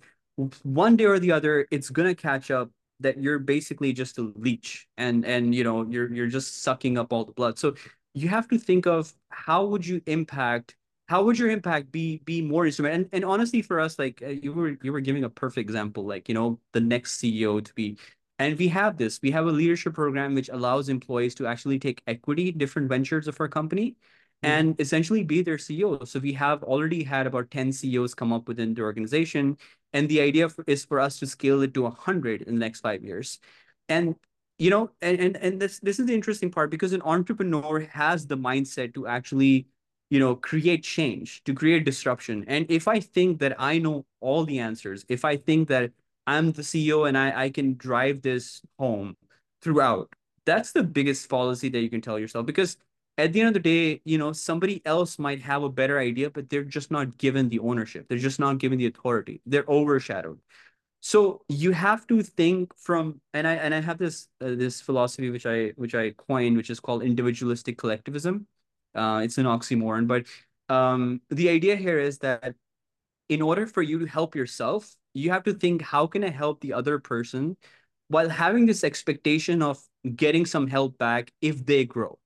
[0.62, 4.86] one day or the other, it's gonna catch up that you're basically just a leech,
[4.96, 7.58] and and you know you're you're just sucking up all the blood.
[7.58, 7.74] So
[8.14, 10.76] you have to think of how would you impact
[11.08, 14.28] how would your impact be be more instrument and, and honestly for us like uh,
[14.28, 17.74] you were you were giving a perfect example like you know the next ceo to
[17.74, 17.98] be.
[18.38, 19.20] And we have this.
[19.22, 23.40] We have a leadership program which allows employees to actually take equity different ventures of
[23.40, 24.50] our company mm-hmm.
[24.50, 28.48] and essentially be their ceo so we have already had about 10 ceos come up
[28.48, 29.56] within the organization
[29.92, 32.80] and the idea for, is for us to scale it to 100 in the next
[32.80, 33.38] five years.
[33.88, 34.16] And
[34.58, 38.26] you know and, and and this this is the interesting part because an entrepreneur has
[38.26, 39.66] the mindset to actually
[40.10, 42.44] you know create change to create disruption.
[42.46, 45.90] And if i think that i know all the answers if i think that
[46.26, 49.16] i'm the ceo and i i can drive this home
[49.62, 52.46] throughout that's the biggest fallacy that you can tell yourself.
[52.46, 52.76] Because
[53.18, 56.30] at the end of the day you know somebody else might have a better idea
[56.30, 58.08] but they're just not given the ownership.
[58.08, 59.40] They're just not given the authority.
[59.46, 60.38] They're overshadowed.
[61.00, 65.30] So you have to think from and i and i have this uh, this philosophy
[65.30, 68.46] which i which i coined which is called individualistic collectivism.
[68.94, 70.26] Uh, it's an oxymoron but
[70.68, 72.54] um, the idea here is that
[73.28, 76.60] in order for you to help yourself you have to think how can i help
[76.60, 77.56] the other person
[78.08, 79.82] while having this expectation of
[80.14, 82.18] getting some help back if they grow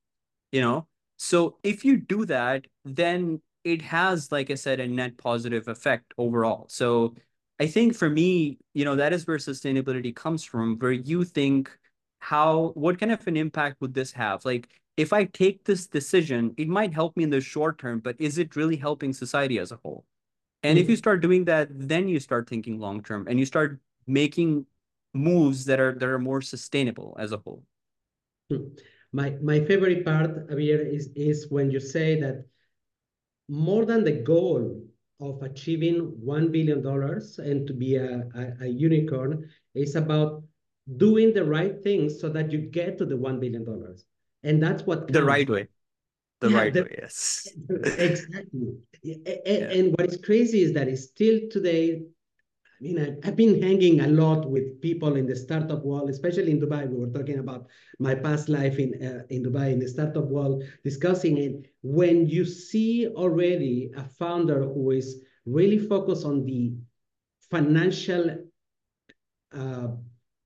[0.56, 5.16] you know so if you do that then it has like i said a net
[5.28, 7.14] positive effect overall so
[7.58, 11.70] I think for me, you know, that is where sustainability comes from, where you think
[12.18, 14.44] how what kind of an impact would this have?
[14.44, 18.16] Like if I take this decision, it might help me in the short term, but
[18.18, 20.04] is it really helping society as a whole?
[20.62, 20.84] And mm-hmm.
[20.84, 24.66] if you start doing that, then you start thinking long term and you start making
[25.14, 27.62] moves that are that are more sustainable as a whole.
[28.50, 28.64] Hmm.
[29.16, 32.44] My my favorite part, Abeer, is is when you say that
[33.48, 34.62] more than the goal
[35.20, 36.84] of achieving $1 billion
[37.38, 40.42] and to be a, a, a, unicorn is about
[40.98, 43.64] doing the right things so that you get to the $1 billion.
[44.42, 45.12] And that's what counts.
[45.14, 45.68] the right way.
[46.40, 47.48] The yeah, right the, way, yes.
[47.70, 48.74] exactly.
[49.04, 49.78] And, yeah.
[49.78, 52.02] and what is crazy is that it's still today,
[52.78, 56.50] I mean, I, have been hanging a lot with people in the startup world, especially
[56.50, 56.86] in Dubai.
[56.88, 57.68] We were talking about
[57.98, 61.72] my past life in uh, in Dubai in the startup world, discussing it.
[61.82, 66.74] When you see already a founder who is really focused on the
[67.50, 68.44] financial
[69.52, 69.88] uh,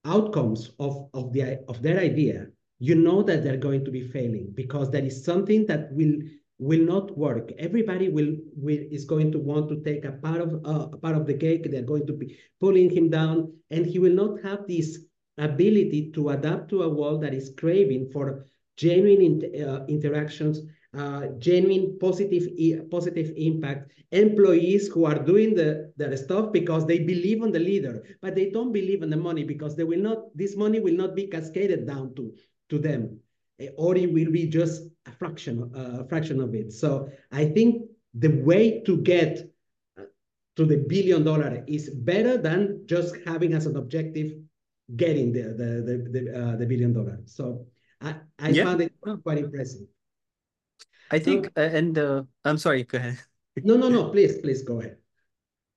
[0.05, 2.47] outcomes of of the of their idea,
[2.79, 6.15] you know that they're going to be failing because there is something that will
[6.61, 7.51] will not work.
[7.59, 11.17] Everybody will, will is going to want to take a part of uh, a part
[11.17, 11.71] of the cake.
[11.71, 14.99] They're going to be pulling him down, and he will not have this
[15.39, 18.47] ability to adapt to a world that is craving for
[18.77, 20.61] genuine in, uh, interactions,
[20.97, 22.45] uh, genuine positive
[22.91, 23.93] positive impact.
[24.13, 28.51] Employees who are doing the their stuff because they believe on the leader, but they
[28.51, 30.37] don't believe in the money because they will not.
[30.37, 32.35] This money will not be cascaded down to
[32.69, 33.21] to them.
[33.61, 36.73] Eh, or it will be just a fraction, a fraction of it.
[36.73, 37.85] So I think
[38.15, 39.51] the way to get
[39.99, 40.05] uh,
[40.57, 44.33] to the billion dollar is better than just having as an objective
[44.97, 47.21] getting the the the the, uh, the billion dollar.
[47.27, 47.67] So
[48.01, 48.65] I I yeah.
[48.65, 48.93] found it
[49.23, 49.87] quite impressive.
[51.11, 52.85] I think, uh, and uh, I'm sorry.
[52.85, 53.19] Go ahead.
[53.65, 54.11] no, no, no.
[54.11, 54.97] Please, please go ahead.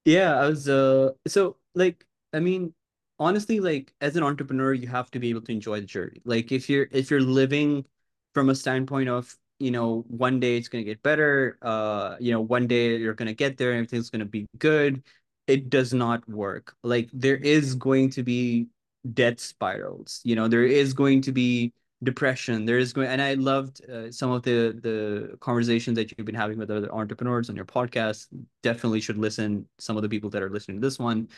[0.06, 0.70] Yeah, I was.
[0.70, 2.74] Uh, so like, I mean,
[3.20, 6.22] honestly, like as an entrepreneur, you have to be able to enjoy the journey.
[6.26, 7.86] Like if you're if you're living
[8.34, 12.32] from a standpoint of you know one day it's going to get better uh you
[12.32, 15.04] know one day you're going to get there and everything's going to be good.
[15.48, 16.76] It does not work.
[16.84, 18.68] Like there is going to be
[19.14, 21.74] death spirals you know there is going to be
[22.04, 22.66] depression.
[22.66, 26.36] There is going and i loved uh, some of the the conversations that you've been
[26.36, 28.28] having with other entrepreneurs on your podcast.
[28.62, 31.30] Definitely should listen some of the people that are listening to this one.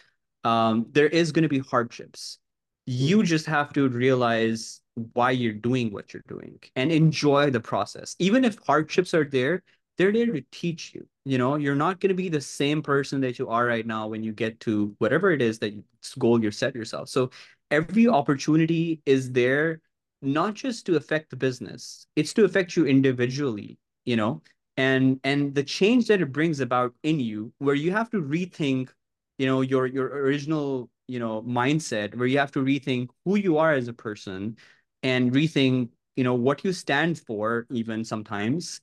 [0.44, 2.40] Um, there is going to be hardships.
[2.86, 3.26] You mm-hmm.
[3.26, 4.82] just have to realize
[5.14, 8.16] why you're doing what you're doing and enjoy the process.
[8.20, 9.64] Even if hardships are there,
[9.98, 11.08] they're there to teach you.
[11.26, 14.08] You know, you're not going to be the same person that you are right now
[14.08, 15.84] when you get to whatever it is that you,
[16.20, 17.10] goal you set yourself.
[17.10, 17.30] So
[17.72, 19.82] every opportunity is there
[20.22, 24.42] not just to affect the business, it's to affect you individually, you know,
[24.78, 28.90] and and the change that it brings about in you where you have to rethink
[29.38, 33.58] you know your your original you know mindset where you have to rethink who you
[33.58, 34.58] are as a person
[35.06, 38.82] and rethink you know what you stand for even sometimes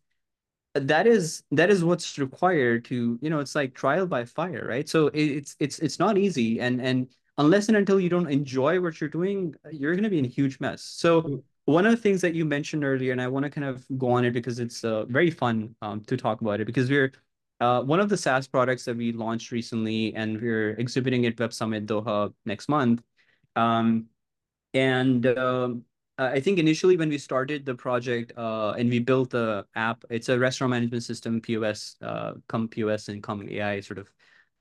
[0.74, 4.88] that is that is what's required to you know it's like trial by fire right?
[4.88, 6.60] So it's it's it's not easy.
[6.60, 7.08] And and
[7.38, 10.28] unless and until you don't enjoy what you're doing you're going to be in a
[10.28, 10.82] huge mess.
[10.82, 13.86] So one of the things that you mentioned earlier and i want to kind of
[13.96, 17.12] go on it because it's uh, very fun um, to talk about it because we're
[17.60, 21.52] uh, one of the SaaS products that we launched recently, and we're exhibiting at Web
[21.52, 23.04] Summit Doha next month.
[23.54, 24.06] Um,
[24.74, 25.24] and
[26.18, 30.04] uh, I think initially when we started the project uh, and we built the app,
[30.10, 34.12] it's a restaurant management system, POS, uh, come POS and come AI sort of,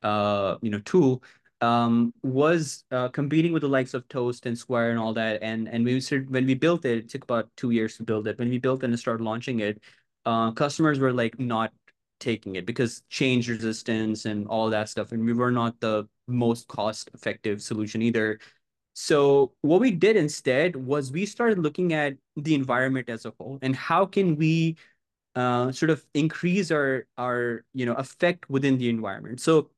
[0.03, 1.23] uh, you know, tool.
[1.59, 5.43] Um, was uh, competing with the likes of Toast and Square and all that.
[5.43, 8.27] And and we started, when we built it, it took about two years to build
[8.27, 8.39] it.
[8.39, 9.79] When we built it and started launching it,
[10.25, 11.71] uh, customers were like not
[12.19, 15.11] taking it because change resistance and all that stuff.
[15.11, 18.39] And we were not the most cost effective solution either.
[18.93, 23.59] So what we did instead was we started looking at the environment as a whole
[23.61, 24.77] and how can we
[25.35, 29.39] uh, sort of increase our our you know effect within the environment.
[29.39, 29.69] So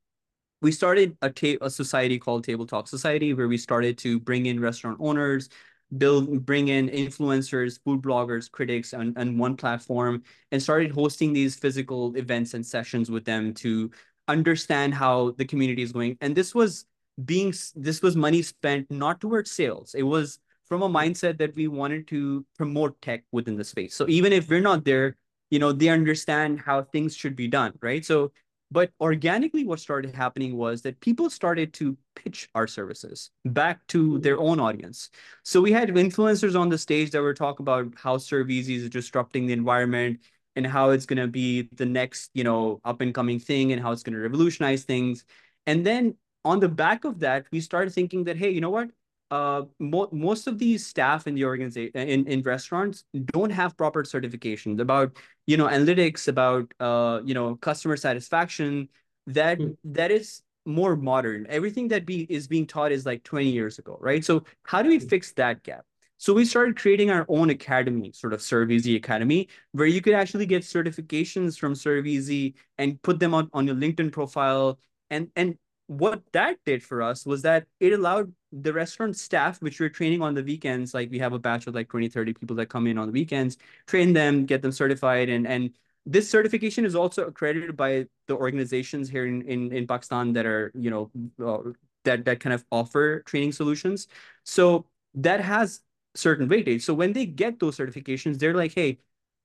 [0.62, 4.46] we started a, ta- a society called Table Talk Society where we started to bring
[4.46, 5.50] in restaurant owners,
[5.98, 11.56] build bring in influencers food bloggers critics on, on one platform and started hosting these
[11.56, 13.92] physical events and sessions with them to
[14.28, 16.86] understand how the community is going and this was
[17.26, 21.68] being this was money spent not towards sales it was from a mindset that we
[21.68, 25.16] wanted to promote tech within the space so even if we're not there
[25.52, 28.32] you know they understand how things should be done right so
[28.74, 34.16] but organically, what started happening was that people started to pitch our services back to
[34.16, 34.22] hmm.
[34.22, 35.12] their own audience.
[35.44, 39.46] So we had influencers on the stage that were talking about how ServeEasy is disrupting
[39.46, 40.22] the environment
[40.56, 43.82] and how it's going to be the next, you know, up and coming thing and
[43.82, 45.24] how it's going to revolutionize things.
[45.68, 48.90] And then on the back of that, we started thinking that, hey, you know what?
[49.32, 54.04] Uh, mo- most of these staff in the organization in, in restaurants don't have proper
[54.04, 55.18] certifications about
[55.48, 58.88] you know analytics about uh, you know customer satisfaction
[59.26, 59.76] that mm.
[59.84, 63.98] that is more modern everything that be is being taught is like 20 years ago
[64.00, 65.08] right so how do we hmm.
[65.08, 65.84] fix that gap
[66.24, 70.46] so we started creating our own academy, sort of ServeEasy Academy, where you could actually
[70.46, 74.80] get certifications from ServeEasy and put them on, on your LinkedIn profile.
[75.10, 75.58] And and
[75.98, 80.22] what that did for us was that it allowed the restaurant staff which we're training
[80.22, 82.88] on the weekends like we have a batch of like 20 30 people that come
[82.88, 85.72] in on the weekends train them get them certified and and
[86.06, 90.72] this certification is also accredited by the organizations here in, in, in Pakistan that are,
[90.76, 91.12] you know,
[91.44, 91.72] uh,
[92.04, 94.08] that, that kind of offer training solutions.
[94.44, 94.86] So
[95.16, 95.82] that has
[96.16, 96.82] certain weightage.
[96.82, 99.00] So when they get those certifications, they're like, hey,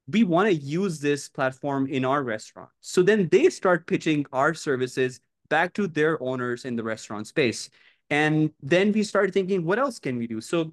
[0.08, 2.70] we want to use this platform in our restaurant.
[2.80, 7.70] So then they start pitching our services back to their owners in the restaurant space.
[8.10, 10.40] And then we started thinking, what else can we do?
[10.40, 10.72] So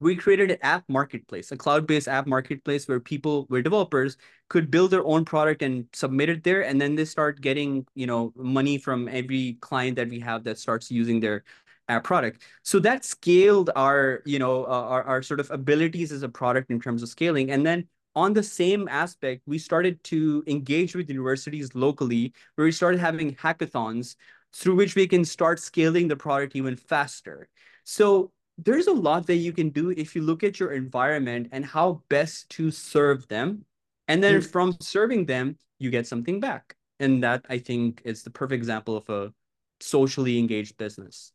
[0.00, 4.16] we created an app marketplace, a cloud-based app marketplace where people, where developers
[4.48, 6.64] could build their own product and submit it there.
[6.64, 10.58] And then they start getting, you know, money from every client that we have that
[10.58, 11.44] starts using their
[11.88, 12.42] app product.
[12.64, 16.70] So that scaled our, you know, uh, our, our sort of abilities as a product
[16.70, 17.50] in terms of scaling.
[17.50, 22.72] And then on the same aspect, we started to engage with universities locally, where we
[22.72, 24.16] started having hackathons
[24.52, 27.48] through which we can start scaling the product even faster.
[27.84, 31.64] So there's a lot that you can do if you look at your environment and
[31.64, 33.64] how best to serve them.
[34.06, 34.46] And then mm.
[34.46, 36.76] from serving them, you get something back.
[37.00, 39.32] And that I think is the perfect example of a
[39.80, 41.32] socially engaged business.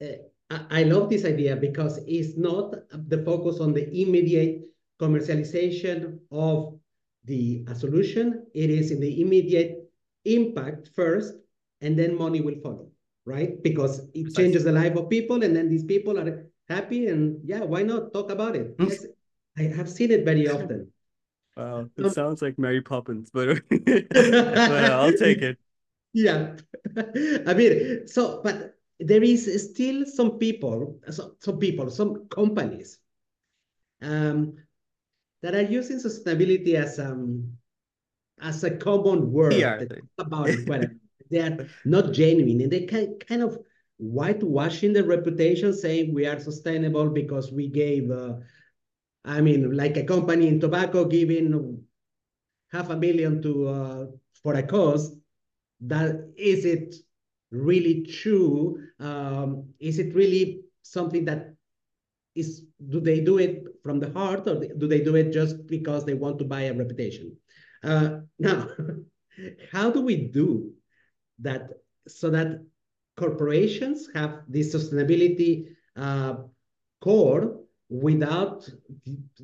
[0.00, 4.62] Uh, I love this idea because it's not the focus on the immediate
[5.00, 6.78] commercialization of
[7.24, 8.46] the a solution.
[8.54, 9.90] It is in the immediate
[10.24, 11.34] impact first,
[11.80, 12.88] and then money will follow,
[13.24, 13.62] right?
[13.62, 17.60] Because it changes the life of people, and then these people are happy, and yeah,
[17.60, 18.74] why not talk about it?
[18.78, 18.88] Hmm.
[18.88, 19.06] yes,
[19.58, 20.90] I have seen it very often.
[21.56, 25.58] Wow, it um, sounds like Mary Poppins, but, but I'll take it.
[26.12, 26.56] Yeah,
[27.46, 32.98] I mean, so but there is still some people, some people, some companies
[34.04, 34.56] um,
[35.44, 37.52] that are using sustainability as um
[38.40, 39.52] as a common word
[40.18, 40.88] about it, but
[41.30, 43.58] they are not genuine and they can kind of
[43.98, 48.36] whitewashing the reputation, saying we are sustainable because we gave, uh,
[49.26, 51.84] I mean, like a company in tobacco giving
[52.72, 54.06] half a million to uh,
[54.42, 55.14] for a cause.
[55.82, 56.94] That is it
[57.50, 58.82] really true?
[58.98, 61.54] Um, is it really something that
[62.34, 66.04] is do they do it from the heart or do they do it just because
[66.04, 67.36] they want to buy a reputation?
[67.84, 68.66] Uh, now,
[69.72, 70.72] how do we do
[71.40, 71.68] that
[72.08, 72.64] so that
[73.16, 75.66] corporations have this sustainability
[75.96, 76.36] uh,
[77.00, 77.60] core
[77.90, 78.68] without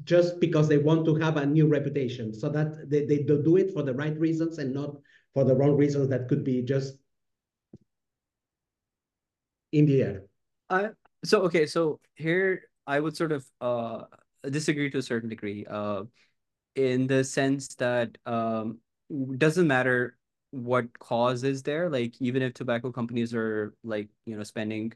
[0.05, 3.73] just because they want to have a new reputation so that they, they do it
[3.73, 4.97] for the right reasons and not
[5.35, 6.95] for the wrong reasons that could be just
[9.73, 10.23] in the air.
[10.69, 10.89] Uh,
[11.25, 14.05] so okay, so here I would sort of uh,
[14.49, 16.05] disagree to a certain degree, uh,
[16.77, 18.79] in the sense that um,
[19.39, 20.17] doesn't matter
[20.51, 21.91] what cause is there.
[21.91, 24.93] Like even if tobacco companies are like you know spending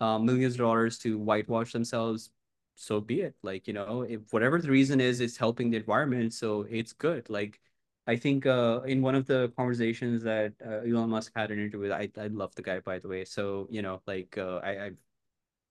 [0.00, 2.30] uh, millions of dollars to whitewash themselves,
[2.76, 3.34] so be it.
[3.42, 7.28] Like you know, if whatever the reason is, it's helping the environment, so it's good.
[7.30, 7.60] Like
[8.06, 11.80] I think uh, in one of the conversations that uh, Elon Musk had an interview
[11.80, 13.24] with, I I love the guy by the way.
[13.24, 14.96] So you know, like uh, I I've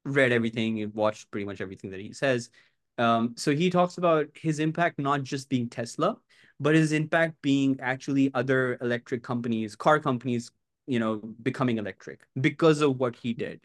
[0.05, 2.49] read everything, and watched pretty much everything that he says.
[2.97, 6.17] Um, so he talks about his impact not just being Tesla,
[6.59, 10.51] but his impact being actually other electric companies, car companies,
[10.85, 13.61] you know, becoming electric because of what he did.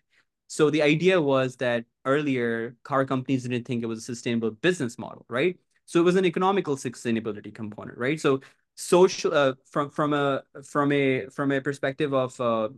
[0.46, 4.98] So the idea was that earlier car companies didn't think it was a sustainable business
[4.98, 5.58] model, right?
[5.84, 8.18] So it was an economical sustainability component, right?
[8.18, 8.40] So
[8.76, 12.68] social uh, from from a from a from a perspective of uh,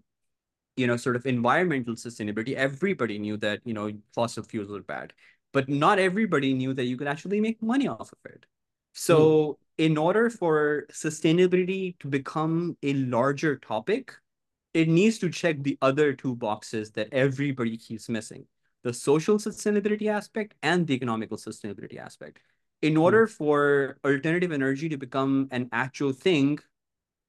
[0.77, 5.13] you know, sort of environmental sustainability, everybody knew that, you know, fossil fuels are bad,
[5.53, 8.47] but not everybody knew that you could actually make money off of it.
[8.93, 9.57] So mm.
[9.79, 14.13] in order for sustainability to become a larger topic,
[14.75, 18.47] it needs to check the other two boxes that everybody keeps missing,
[18.85, 22.39] the social sustainability aspect and the economical sustainability aspect.
[22.83, 23.01] In hmm.
[23.01, 23.31] order mm.
[23.31, 26.59] for alternative energy to become an actual thing,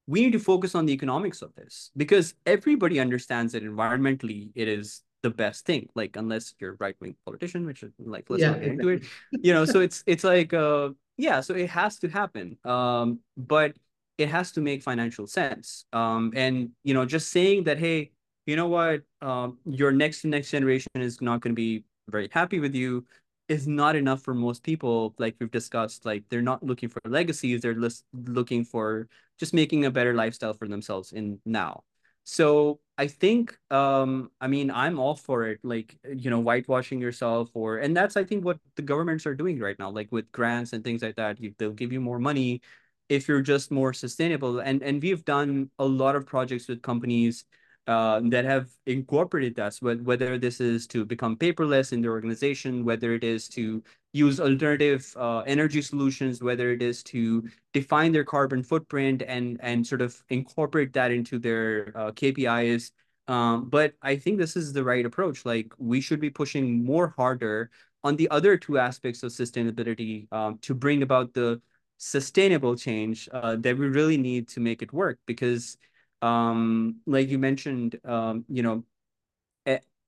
[0.07, 4.67] we need to focus on the economics of this because everybody understands that environmentally it
[4.67, 8.61] is the best thing like unless you're right-wing politician which is like let's yeah, not
[8.61, 9.03] get into it.
[9.32, 13.74] you know so it's it's like uh yeah so it has to happen um but
[14.17, 15.86] it has to make financial sense.
[15.93, 18.11] Um and you know just saying that hey
[18.45, 22.59] you know what um your next next generation is not going to be very happy
[22.59, 23.05] with you
[23.47, 27.61] is not enough for most people like we've discussed like they're not looking for legacies
[27.61, 29.07] they're just looking for
[29.39, 31.84] just making a better lifestyle for themselves in now
[32.24, 37.49] so i think um i mean i'm all for it like you know whitewashing yourself
[37.53, 40.74] or and that's i think what the governments are doing right now like with grants
[40.74, 42.61] and things like that they'll give you more money
[43.09, 44.59] if you're just more sustainable.
[44.59, 47.43] And and we've done a lot of projects with companies
[47.92, 53.14] uh, that have incorporated that, whether this is to become paperless in their organization, whether
[53.14, 53.84] it is to
[54.14, 59.86] use alternative uh, energy solutions, whether it is to define their carbon footprint and and
[59.86, 62.92] sort of incorporate that into their uh, KPIs.
[63.28, 65.46] Um, but I think this is the right approach.
[65.46, 67.70] Like we should be pushing more harder
[68.04, 71.62] on the other two aspects of sustainability um, to bring about the
[71.98, 75.78] sustainable change uh, that we really need to make it work because
[76.22, 78.84] um like you mentioned um you know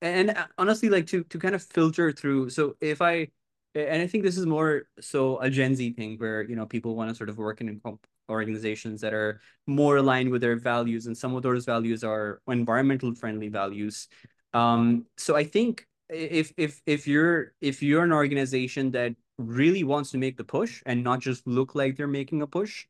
[0.02, 3.28] and honestly like to to kind of filter through so if i
[3.74, 6.96] and i think this is more so a gen z thing where you know people
[6.96, 7.82] want to sort of work in
[8.30, 13.14] organizations that are more aligned with their values and some of those values are environmental
[13.14, 14.08] friendly values.
[14.54, 20.12] Um so i think if if if you're if you're an organization that really wants
[20.12, 22.86] to make the push and not just look like they're making a push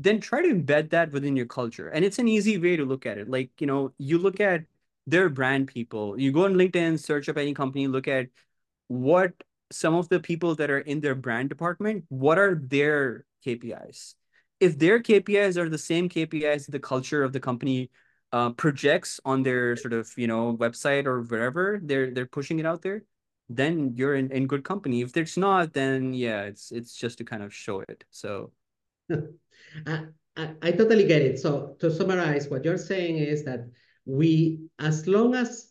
[0.00, 1.88] then try to embed that within your culture.
[1.88, 3.28] And it's an easy way to look at it.
[3.28, 4.64] Like, you know, you look at
[5.06, 8.28] their brand people, you go on LinkedIn, search up any company, look at
[8.88, 9.34] what
[9.70, 14.14] some of the people that are in their brand department, what are their KPIs?
[14.58, 17.90] If their KPIs are the same KPIs the culture of the company
[18.32, 22.66] uh, projects on their sort of, you know, website or wherever they're they're pushing it
[22.66, 23.04] out there,
[23.48, 25.02] then you're in, in good company.
[25.02, 28.04] If it's not, then yeah, it's it's just to kind of show it.
[28.10, 28.52] So
[29.86, 30.06] I,
[30.36, 31.38] I, totally get it.
[31.38, 33.68] So to summarize, what you're saying is that
[34.04, 35.70] we, as long as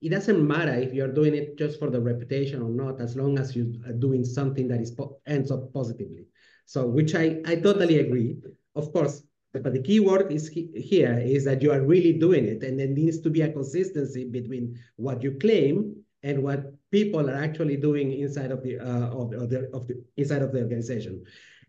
[0.00, 3.38] it doesn't matter if you're doing it just for the reputation or not, as long
[3.38, 4.94] as you're doing something that is
[5.26, 6.26] ends up positively.
[6.66, 8.36] So, which I, I totally agree.
[8.74, 9.22] Of course,
[9.52, 12.78] but the key word is he, here is that you are really doing it, and
[12.78, 17.76] there needs to be a consistency between what you claim and what people are actually
[17.76, 21.24] doing inside of the uh, of, of the of the inside of the organization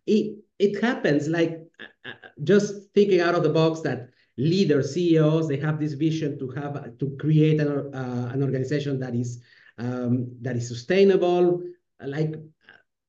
[0.08, 5.48] it it happens like uh, uh, just thinking out of the box that leaders, CEOs,
[5.48, 9.42] they have this vision to have to create an, uh, an organization that is
[9.78, 11.62] um, that is sustainable.
[12.00, 12.36] Like,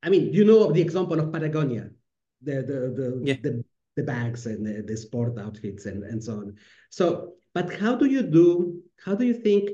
[0.02, 1.90] I mean, you know the example of Patagonia,
[2.42, 3.36] the the the yeah.
[3.42, 3.64] the,
[3.96, 6.56] the, bags and the, the sport outfits and, and so on.
[6.90, 8.82] So, but how do you do?
[9.04, 9.70] How do you think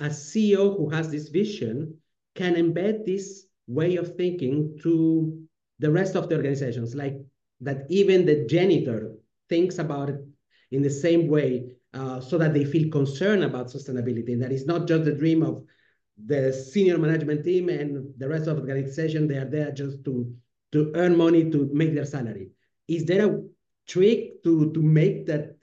[0.00, 1.98] a CEO who has this vision
[2.34, 5.46] can embed this way of thinking to
[5.78, 7.16] the rest of the organizations, like
[7.60, 9.12] that even the janitor
[9.48, 10.20] thinks about it
[10.70, 14.32] in the same way uh, so that they feel concerned about sustainability.
[14.32, 15.64] And That is not just the dream of
[16.26, 19.28] the senior management team and the rest of the organization.
[19.28, 20.32] They are there just to,
[20.72, 22.50] to earn money to make their salary.
[22.88, 23.42] Is there a
[23.86, 25.56] trick to, to make that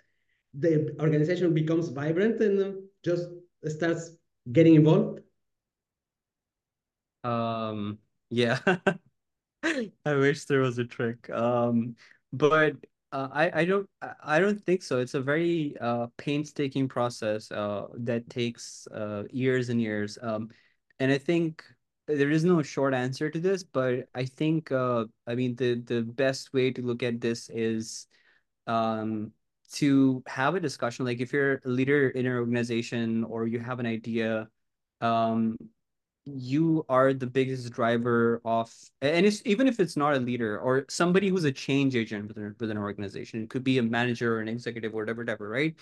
[0.54, 3.28] the organization becomes vibrant and just
[3.68, 4.12] starts
[4.52, 5.22] getting involved?
[7.24, 8.00] Um,
[8.30, 8.60] yeah.
[10.06, 11.30] I wish there was a trick.
[11.30, 11.96] Um,
[12.34, 12.76] but
[13.12, 13.90] uh, I I don't
[14.24, 15.00] I don't think so.
[15.00, 20.18] It's a very uh painstaking process uh that takes uh years and years.
[20.22, 20.50] Um,
[21.00, 21.64] and I think
[22.08, 26.02] there is no short answer to this, but I think uh I mean the the
[26.04, 28.08] best way to look at this is
[28.68, 29.32] um
[29.74, 31.06] to have a discussion.
[31.06, 34.50] Like if you're a leader in an organization or you have an idea,
[35.02, 35.58] um
[36.26, 40.86] you are the biggest driver of and it's even if it's not a leader or
[40.88, 44.42] somebody who's a change agent within, within an organization it could be a manager or
[44.42, 45.76] an executive or whatever whatever right?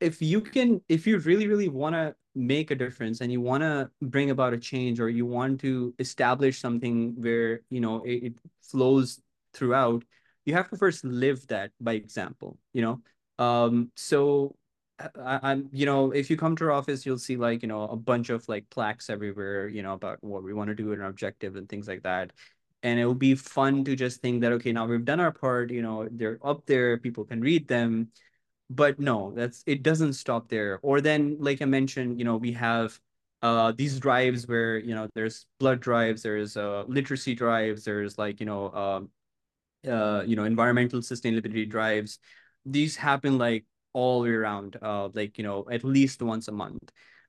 [0.00, 3.62] If you can if you really really want to make a difference and you want
[3.62, 8.24] to bring about a change or you want to establish something where you know it,
[8.24, 9.20] it flows
[9.54, 10.04] throughout
[10.44, 13.00] you have to first live that by example you know?
[13.44, 14.57] Um so
[14.98, 17.82] I, am you know, if you come to our office, you'll see like, you know,
[17.84, 21.02] a bunch of like plaques everywhere, you know, about what we want to do and
[21.02, 22.32] our objective and things like that.
[22.82, 25.70] And it will be fun to just think that, okay, now we've done our part,
[25.70, 28.08] you know, they're up there, people can read them.
[28.70, 30.78] But no, that's it doesn't stop there.
[30.82, 32.98] Or then, like I mentioned, you know, we have
[33.42, 38.40] uh these drives where, you know, there's blood drives, there's uh literacy drives, there's like,
[38.40, 39.10] you know, um
[39.86, 42.18] uh, you know, environmental sustainability drives.
[42.66, 43.64] These happen like
[43.98, 46.86] all year round, uh, like, you know, at least once a month.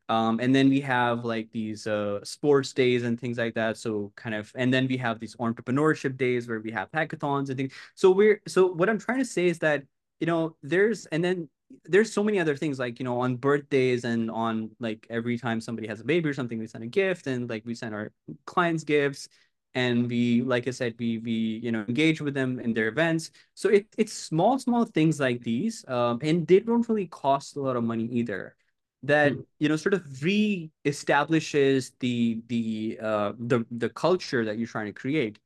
[0.08, 3.78] Um, and then we have like these uh, sports days and things like that.
[3.78, 7.58] So kind of, and then we have these entrepreneurship days where we have hackathons and
[7.58, 7.74] things.
[7.96, 9.84] So we're, so what I'm trying to say is that,
[10.20, 11.50] you know, there's, and then
[11.86, 15.62] there's so many other things like, you know, on birthdays and on like every time
[15.62, 18.12] somebody has a baby or something, we send a gift and like we send our
[18.46, 19.30] clients gifts
[19.76, 23.32] and we like i said we we you know engage with them in their events
[23.54, 27.62] so it, it's small small things like these um, and they don't really cost a
[27.62, 28.56] lot of money either
[29.04, 29.46] that mm.
[29.60, 34.94] you know sort of re-establishes the the uh the the culture that you're trying to
[34.94, 35.40] create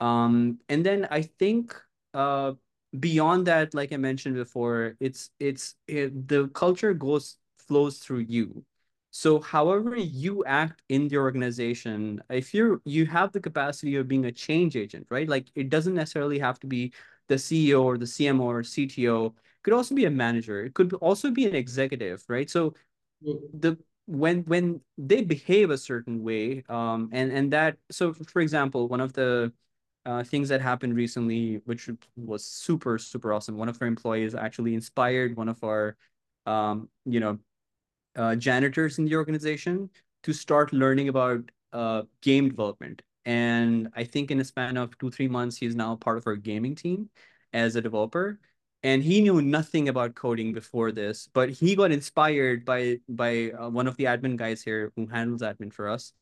[0.00, 1.74] um and then i think
[2.14, 2.52] uh
[2.98, 8.64] beyond that, like I mentioned before, it's it's it, the culture goes flows through you.
[9.10, 14.26] So however you act in the organization, if you're you have the capacity of being
[14.26, 15.28] a change agent, right?
[15.28, 16.92] Like it doesn't necessarily have to be
[17.28, 19.26] the CEO or the CMO or CTO.
[19.26, 19.32] It
[19.62, 20.64] could also be a manager.
[20.64, 22.48] It could also be an executive, right?
[22.50, 22.74] So
[23.22, 28.88] the when when they behave a certain way, um, and and that so for example,
[28.88, 29.52] one of the
[30.06, 33.56] uh, things that happened recently, which was super, super awesome.
[33.58, 35.96] One of our employees actually inspired one of our,
[36.46, 37.38] um, you know,
[38.18, 39.90] uh, janitors in the organization
[40.24, 41.40] to start learning about
[41.72, 43.02] uh, game development.
[43.24, 46.36] And I think in a span of two, three months, he's now part of our
[46.36, 47.10] gaming team
[47.52, 48.40] as a developer.
[48.82, 53.70] And he knew nothing about coding before this, but he got inspired by by uh,
[53.70, 56.12] one of the admin guys here who handles admin for us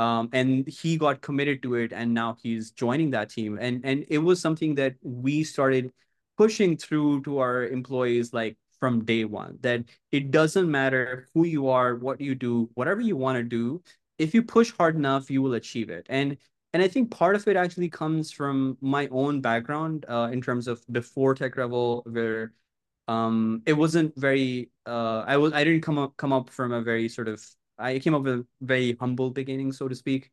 [0.00, 4.06] um, and he got committed to it and now he's joining that team and and
[4.08, 5.92] it was something that we started
[6.38, 11.68] pushing through to our employees like from day one that it doesn't matter who you
[11.68, 13.82] are what you do whatever you want to do
[14.18, 16.36] if you push hard enough you will achieve it and
[16.72, 20.66] and i think part of it actually comes from my own background uh, in terms
[20.68, 22.52] of before TekRevol where
[23.08, 26.82] um it wasn't very uh i was i didn't come up come up from a
[26.82, 27.44] very sort of
[27.80, 30.30] I came up with a very humble beginning, so to speak.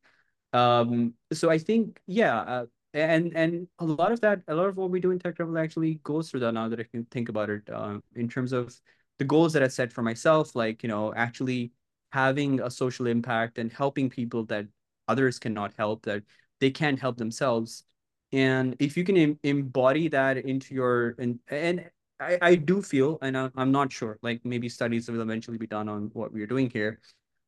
[0.52, 4.76] Um, so I think, yeah, uh, and and a lot of that, a lot of
[4.76, 6.52] what we do in TekRevol actually goes through that.
[6.52, 8.74] Now that I can think about it, um, in terms of
[9.18, 11.72] the goals that I set for myself, like you know, actually
[12.12, 14.66] having a social impact and helping people that
[15.08, 16.22] others cannot help, that
[16.60, 17.84] they can't help themselves.
[18.32, 23.18] And if you can em embody that into your and and I, I do feel,
[23.22, 26.68] and I'm not sure, like maybe studies will eventually be done on what we're doing
[26.70, 26.98] here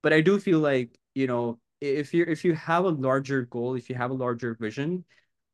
[0.03, 3.75] but I do feel like, you know, if you if you have a larger goal,
[3.75, 5.05] if you have a larger vision,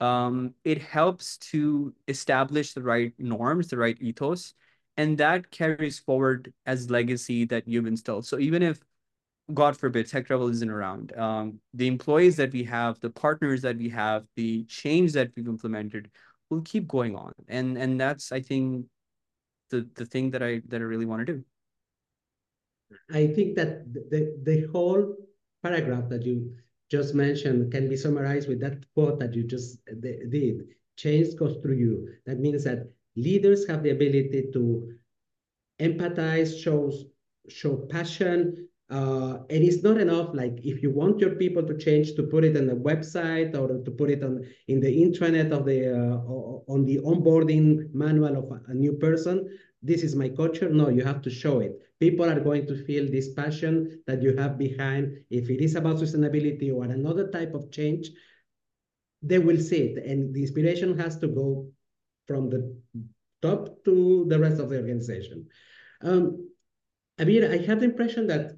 [0.01, 4.55] um, it helps to establish the right norms, the right ethos,
[4.97, 8.27] and that carries forward as legacy that you've instilled.
[8.27, 8.81] So even if
[9.55, 11.17] God forbid, TekRevol isn't around.
[11.17, 15.47] Um, the employees that we have, the partners that we have, the change that we've
[15.47, 16.11] implemented
[16.51, 17.33] will keep going on.
[17.49, 18.87] And and that's I think
[19.71, 21.45] the the thing that I that I really want to do.
[23.11, 25.17] I think that the, the whole
[25.63, 26.55] paragraph that you
[26.91, 30.65] just mentioned can be summarized with that quote that you just did.
[30.97, 32.09] Change goes through you.
[32.27, 34.93] That means that leaders have the ability to
[35.81, 37.05] empathize, shows,
[37.49, 42.15] show passion, uh, and it's not enough like if you want your people to change
[42.15, 45.67] to put it on the website or to put it on in the intranet of
[45.67, 46.19] the uh,
[46.73, 49.49] on the onboarding manual of a new person
[49.83, 50.69] this is my culture.
[50.69, 51.81] No, you have to show it.
[51.99, 55.19] People are going to feel this passion that you have behind.
[55.31, 58.11] If it is about sustainability or another type of change,
[59.23, 60.05] they will see it.
[60.05, 61.69] And the inspiration has to go
[62.27, 62.77] from the
[63.43, 65.47] top to the rest of the organization.
[66.03, 66.51] Um,
[67.19, 68.53] Abeer, I have the impression that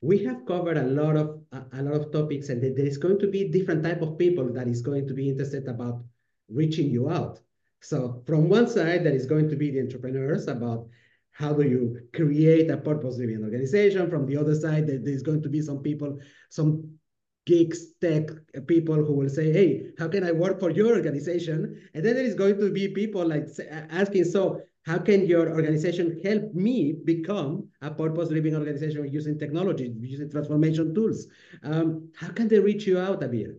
[0.00, 3.18] we have covered a lot of a, a lot of topics, and there is going
[3.20, 6.02] to be different type of people that is going to be interested about
[6.48, 7.38] reaching you out.
[7.80, 10.88] So from one side, there is going to be the entrepreneurs about
[11.34, 14.08] how do you create a purpose-driven organization.
[14.08, 16.18] From the other side, there's going to be some people,
[16.48, 16.98] some
[17.44, 18.30] geeks, tech
[18.66, 21.80] people who will say, hey, how can I work for your organization?
[21.92, 23.48] And then there is going to be people like
[23.90, 30.30] asking, so how can your organization help me become a purpose-driven organization using technology, using
[30.30, 31.26] transformation tools?
[31.64, 33.56] Um, how can they reach you out, Abeer?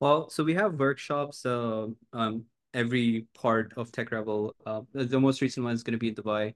[0.00, 2.44] Well, so we have workshops uh, um,
[2.76, 4.52] every part of TekRevol.
[4.64, 6.54] Uh, the most recent one is going to be in Dubai.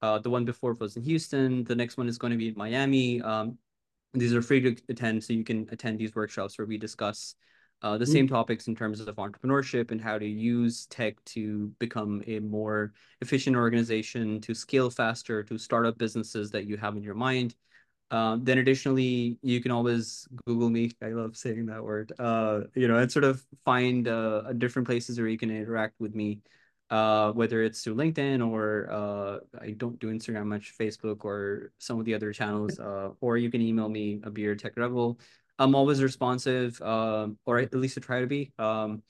[0.00, 1.64] Uh, the one before was in Houston.
[1.64, 3.20] The next one is going to be in Miami.
[3.20, 3.58] Um,
[4.14, 7.34] these are free to attend, so you can attend these workshops where we discuss
[7.82, 8.12] uh, the mm.
[8.12, 12.92] same topics in terms of entrepreneurship and how to use tech to become a more
[13.20, 17.54] efficient organization, to scale faster, to start up businesses that you have in your mind.
[18.10, 20.92] Uh, then additionally, you can always Google me.
[21.02, 22.12] I love saying that word.
[22.18, 26.14] Uh, you know, and sort of find uh, different places where you can interact with
[26.14, 26.40] me,
[26.90, 31.98] uh, whether it's through LinkedIn or uh, I don't do Instagram much, Facebook or some
[31.98, 35.18] of the other channels, uh, or you can email me Abeer tech rebel.
[35.58, 38.52] I'm always responsive, uh, or at least to try to be.
[38.58, 39.02] Um,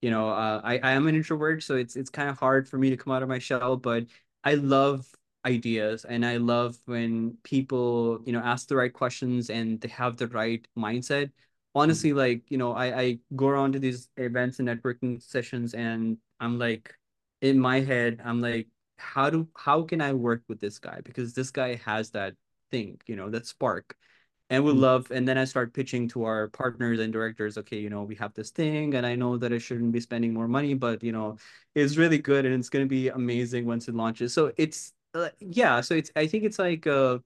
[0.00, 2.78] you know, uh, I I am an introvert, so it's it's kind of hard for
[2.78, 4.06] me to come out of my shell, but
[4.44, 5.06] I love
[5.46, 10.16] ideas and i love when people you know ask the right questions and they have
[10.16, 11.30] the right mindset.
[11.74, 12.18] Honestly mm-hmm.
[12.18, 16.58] like you know i i go around to these events and networking sessions and i'm
[16.58, 16.94] like
[17.40, 18.66] in my head i'm like
[18.96, 21.00] how do how can i work with this guy?
[21.04, 22.34] Because this guy has that
[22.70, 23.96] thing you know that spark
[24.50, 27.88] and we love and then i start pitching to our partners and directors okay you
[27.88, 30.74] know we have this thing and i know that i shouldn't be spending more money
[30.74, 31.36] but you know
[31.74, 34.34] it's really good and it's going to be amazing once it launches.
[34.34, 37.18] So it's uh, yeah so it's i think it's like uh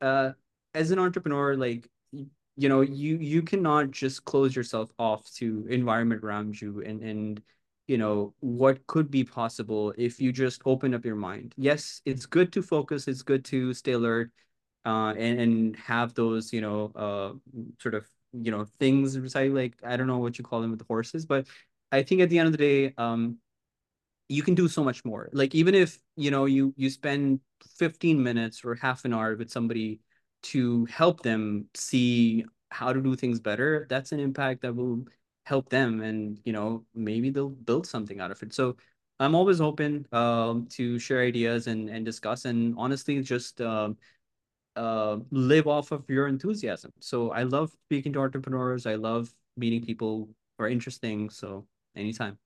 [0.00, 0.32] uh
[0.74, 6.22] as an entrepreneur like you know you you cannot just close yourself off to environment
[6.22, 7.42] around you and and
[7.86, 11.54] you know what could be possible if you just open up your mind.
[11.56, 14.30] Yes it's good to focus it's good to stay alert
[14.84, 17.32] uh, and, and have those, you know, uh,
[17.80, 20.86] sort of, you know, things like, I don't know what you call them with the
[20.86, 21.46] horses, but
[21.92, 23.38] I think at the end of the day, um,
[24.30, 25.28] you can do so much more.
[25.32, 27.40] Like even if, you know, you you spend
[27.76, 30.00] 15 minutes or half an hour with somebody
[30.42, 35.04] to help them see how to do things better, that's an impact that will
[35.46, 38.54] help them and, you know, maybe they'll build something out of it.
[38.54, 38.76] So
[39.18, 43.98] I'm always open um, to share ideas and and discuss and honestly just um,
[44.76, 46.92] uh, live off of your enthusiasm.
[47.00, 48.86] So I love speaking to entrepreneurs.
[48.86, 50.28] I love meeting people
[50.58, 51.30] who are interesting.
[51.30, 51.66] So
[51.96, 52.38] anytime.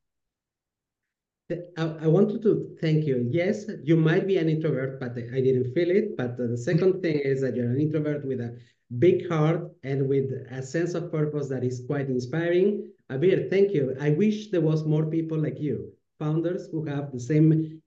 [1.51, 3.29] I, I wanted to thank you.
[3.31, 6.17] Yes, you might be an introvert, but I didn't feel it.
[6.17, 8.59] But uh, the second thing is that you're an introvert with a
[8.99, 12.91] big heart and with a sense of purpose that is quite inspiring.
[13.11, 13.95] Abeer, thank you.
[14.01, 17.83] I wish there was more people like you, founders who have the same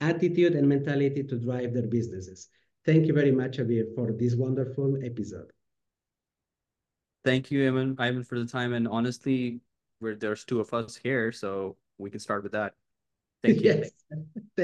[0.00, 2.48] attitude and mentality to drive their businesses.
[2.84, 5.50] Thank you very much, Abeer, for this wonderful episode.
[7.24, 8.72] Thank you, Ivan, Ivan, for the time.
[8.72, 9.60] And honestly,
[10.00, 12.74] we're, there's two of us here, so we can start with that.
[13.46, 13.84] Thank you.
[14.10, 14.26] Yes.